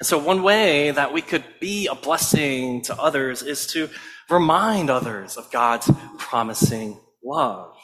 And 0.00 0.06
so 0.06 0.18
one 0.18 0.42
way 0.42 0.90
that 0.90 1.12
we 1.12 1.20
could 1.20 1.44
be 1.60 1.86
a 1.86 1.94
blessing 1.94 2.82
to 2.82 2.96
others 2.98 3.42
is 3.42 3.66
to 3.68 3.90
remind 4.30 4.88
others 4.88 5.36
of 5.36 5.50
God's 5.50 5.90
promising 6.18 6.98
love. 7.22 7.76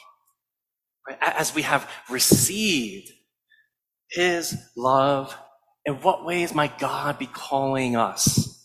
As 1.21 1.53
we 1.53 1.61
have 1.61 1.89
received 2.09 3.11
his 4.09 4.57
love, 4.75 5.37
in 5.85 5.95
what 5.95 6.25
ways 6.25 6.53
might 6.53 6.79
God 6.79 7.17
be 7.17 7.27
calling 7.27 7.95
us 7.95 8.60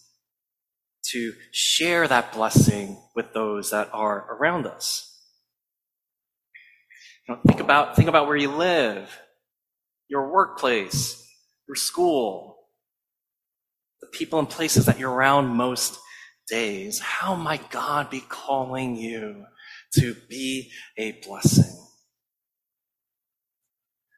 to 1.12 1.32
share 1.52 2.08
that 2.08 2.32
blessing 2.32 2.98
with 3.14 3.32
those 3.32 3.70
that 3.70 3.88
are 3.92 4.36
around 4.36 4.66
us. 4.66 5.12
You 7.28 7.34
know, 7.34 7.40
think 7.46 7.60
about 7.60 7.96
think 7.96 8.08
about 8.08 8.26
where 8.26 8.36
you 8.36 8.50
live, 8.50 9.20
your 10.08 10.32
workplace, 10.32 11.22
your 11.68 11.76
school, 11.76 12.56
the 14.00 14.06
people 14.06 14.38
and 14.38 14.48
places 14.48 14.86
that 14.86 14.98
you're 14.98 15.10
around 15.10 15.48
most 15.48 15.98
days, 16.48 17.00
how 17.00 17.34
might 17.34 17.70
God 17.70 18.10
be 18.10 18.20
calling 18.20 18.96
you 18.96 19.44
to 19.94 20.14
be 20.28 20.70
a 20.96 21.12
blessing? 21.26 21.76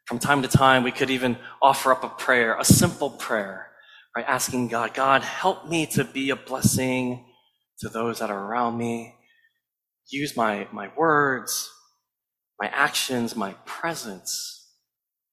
From 0.05 0.19
time 0.19 0.43
to 0.43 0.49
time, 0.49 0.85
we 0.85 0.91
could 0.91 1.11
even 1.11 1.37
offer 1.61 1.93
up 1.93 2.05
a 2.05 2.09
prayer, 2.09 2.57
a 2.59 2.65
simple 2.65 3.11
prayer, 3.11 3.71
right? 4.17 4.25
Asking 4.27 4.69
God, 4.69 4.95
God, 4.95 5.23
help 5.23 5.69
me 5.69 5.87
to 5.87 6.05
be 6.05 6.31
a 6.31 6.37
blessing 6.37 7.25
to 7.81 7.89
those 7.89 8.19
that 8.19 8.31
are 8.31 8.47
around 8.47 8.77
me. 8.77 9.15
Use 10.11 10.37
my, 10.37 10.67
my 10.73 10.91
words, 10.97 11.71
my 12.61 12.69
actions, 12.69 13.37
my 13.37 13.55
presence 13.65 14.73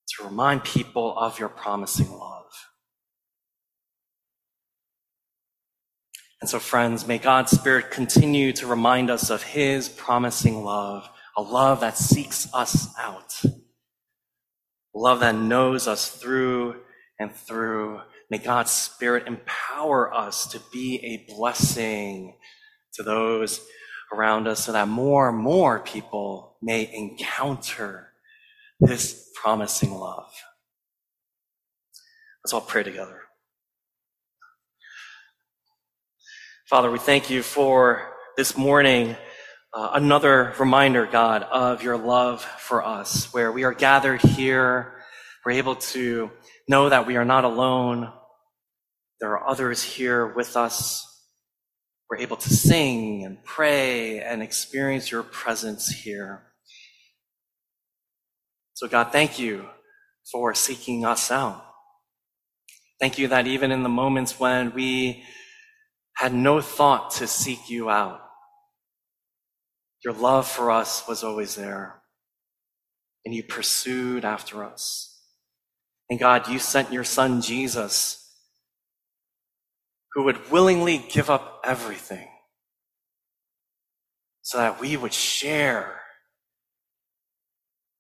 to 0.10 0.24
remind 0.24 0.64
people 0.64 1.18
of 1.18 1.40
your 1.40 1.50
promising 1.50 2.12
love. 2.12 2.44
And 6.42 6.50
so, 6.50 6.60
friends, 6.60 7.08
may 7.08 7.18
God's 7.18 7.52
Spirit 7.52 7.90
continue 7.90 8.52
to 8.54 8.68
remind 8.68 9.10
us 9.10 9.30
of 9.30 9.42
His 9.42 9.90
promising 9.90 10.64
love, 10.64 11.10
a 11.38 11.42
love 11.42 11.80
that 11.80 11.98
seeks 11.98 12.48
us 12.54 12.94
out 13.00 13.42
love 14.96 15.20
that 15.20 15.36
knows 15.36 15.88
us 15.88 16.10
through 16.10 16.78
and 17.20 17.34
through. 17.34 18.00
May 18.30 18.40
God's 18.40 18.72
Spirit 18.72 19.28
empower 19.28 20.14
us 20.14 20.48
to 20.48 20.62
be 20.72 21.00
a 21.04 21.34
blessing 21.34 22.38
to 22.94 23.04
those 23.04 23.62
around 24.14 24.48
us 24.48 24.66
so 24.66 24.72
that 24.72 24.88
more 24.88 25.30
and 25.30 25.38
more 25.38 25.80
people 25.80 26.58
may 26.62 26.92
encounter 26.94 28.12
this 28.80 29.30
promising 29.42 29.92
love. 29.92 30.32
Let's 32.44 32.54
all 32.54 32.62
pray 32.62 32.84
together. 32.84 33.22
Father, 36.70 36.90
we 36.90 37.00
thank 37.00 37.30
you 37.30 37.44
for 37.44 38.12
this 38.38 38.58
morning 38.58 39.16
uh, 39.74 39.92
another 39.94 40.54
reminder, 40.58 41.06
God, 41.06 41.44
of 41.44 41.84
your 41.84 41.98
love 41.98 42.42
for 42.42 42.86
us, 42.86 43.34
where 43.34 43.52
we 43.52 43.66
are 43.66 43.74
gathered 43.74 44.22
here. 44.22 45.04
We're 45.46 45.52
able 45.54 45.76
to 45.76 46.32
know 46.68 46.90
that 46.90 47.06
we 47.06 47.18
are 47.18 47.26
not 47.26 47.46
alone. 47.46 48.12
There 49.22 49.38
are 49.38 49.48
others 49.48 49.84
here 49.84 50.26
with 50.26 50.58
us. 50.58 51.06
We're 52.10 52.18
able 52.18 52.38
to 52.38 52.50
sing 52.50 53.24
and 53.24 53.44
pray 53.44 54.22
and 54.22 54.42
experience 54.42 55.12
your 55.12 55.22
presence 55.22 55.88
here. 55.88 56.44
So, 58.74 58.88
God, 58.88 59.12
thank 59.12 59.38
you 59.38 59.68
for 60.32 60.56
seeking 60.56 61.06
us 61.06 61.30
out. 61.32 61.64
Thank 63.00 63.20
you 63.20 63.28
that 63.28 63.46
even 63.46 63.72
in 63.72 63.84
the 63.84 63.90
moments 63.90 64.40
when 64.40 64.74
we 64.74 65.24
had 66.16 66.34
no 66.34 66.60
thought 66.60 67.12
to 67.12 67.28
seek 67.28 67.70
you 67.70 67.90
out, 67.90 68.20
your 70.04 70.14
love 70.14 70.48
for 70.48 70.72
us 70.72 71.08
was 71.08 71.24
always 71.24 71.56
there. 71.56 72.02
And 73.26 73.34
you 73.34 73.44
pursued 73.44 74.26
after 74.26 74.64
us. 74.64 75.15
And 76.10 76.20
God, 76.20 76.48
you 76.48 76.60
sent 76.60 76.94
your 76.94 77.04
son 77.04 77.42
Jesus, 77.42 78.22
who 80.14 80.24
would 80.24 80.52
willingly 80.52 81.04
give 81.10 81.30
up 81.30 81.62
everything 81.64 82.28
so 84.42 84.60
that 84.60 84.80
we 84.80 84.96
would 84.96 85.14
share 85.14 86.00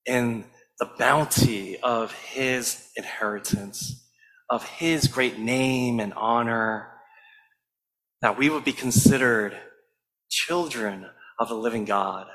in 0.05 0.45
the 0.79 0.89
bounty 0.99 1.79
of 1.79 2.11
his 2.11 2.89
inheritance, 2.95 4.07
of 4.49 4.63
his 4.63 5.07
great 5.07 5.39
name 5.39 5.99
and 5.99 6.13
honor, 6.13 6.91
that 8.21 8.37
we 8.37 8.49
would 8.49 8.63
be 8.63 8.73
considered 8.73 9.57
children 10.29 11.07
of 11.39 11.49
the 11.49 11.55
living 11.55 11.85
God. 11.85 12.27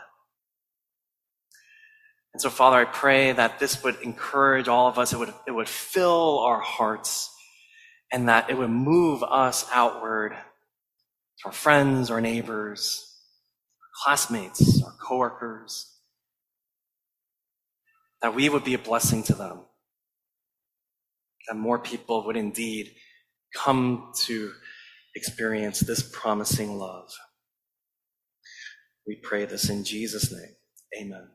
And 2.32 2.40
so, 2.40 2.48
Father, 2.50 2.76
I 2.76 2.84
pray 2.84 3.32
that 3.32 3.58
this 3.58 3.82
would 3.82 3.96
encourage 4.02 4.68
all 4.68 4.88
of 4.88 4.98
us. 4.98 5.12
It 5.12 5.18
would, 5.18 5.34
it 5.46 5.50
would 5.50 5.68
fill 5.68 6.38
our 6.40 6.60
hearts 6.60 7.30
and 8.12 8.28
that 8.28 8.50
it 8.50 8.56
would 8.56 8.70
move 8.70 9.22
us 9.22 9.66
outward 9.72 10.32
to 10.32 11.46
our 11.46 11.52
friends, 11.52 12.10
our 12.10 12.20
neighbors, 12.20 13.04
our 13.80 13.88
classmates, 14.04 14.82
our 14.82 14.94
coworkers, 15.02 15.96
that 18.22 18.34
we 18.34 18.48
would 18.48 18.64
be 18.64 18.74
a 18.74 18.78
blessing 18.78 19.22
to 19.24 19.34
them. 19.34 19.60
That 21.48 21.56
more 21.56 21.78
people 21.78 22.26
would 22.26 22.36
indeed 22.36 22.92
come 23.54 24.12
to 24.26 24.52
experience 25.16 25.80
this 25.80 26.02
promising 26.02 26.78
love. 26.78 27.10
We 29.06 29.16
pray 29.16 29.46
this 29.46 29.68
in 29.68 29.84
Jesus' 29.84 30.30
name. 30.30 30.54
Amen. 31.00 31.28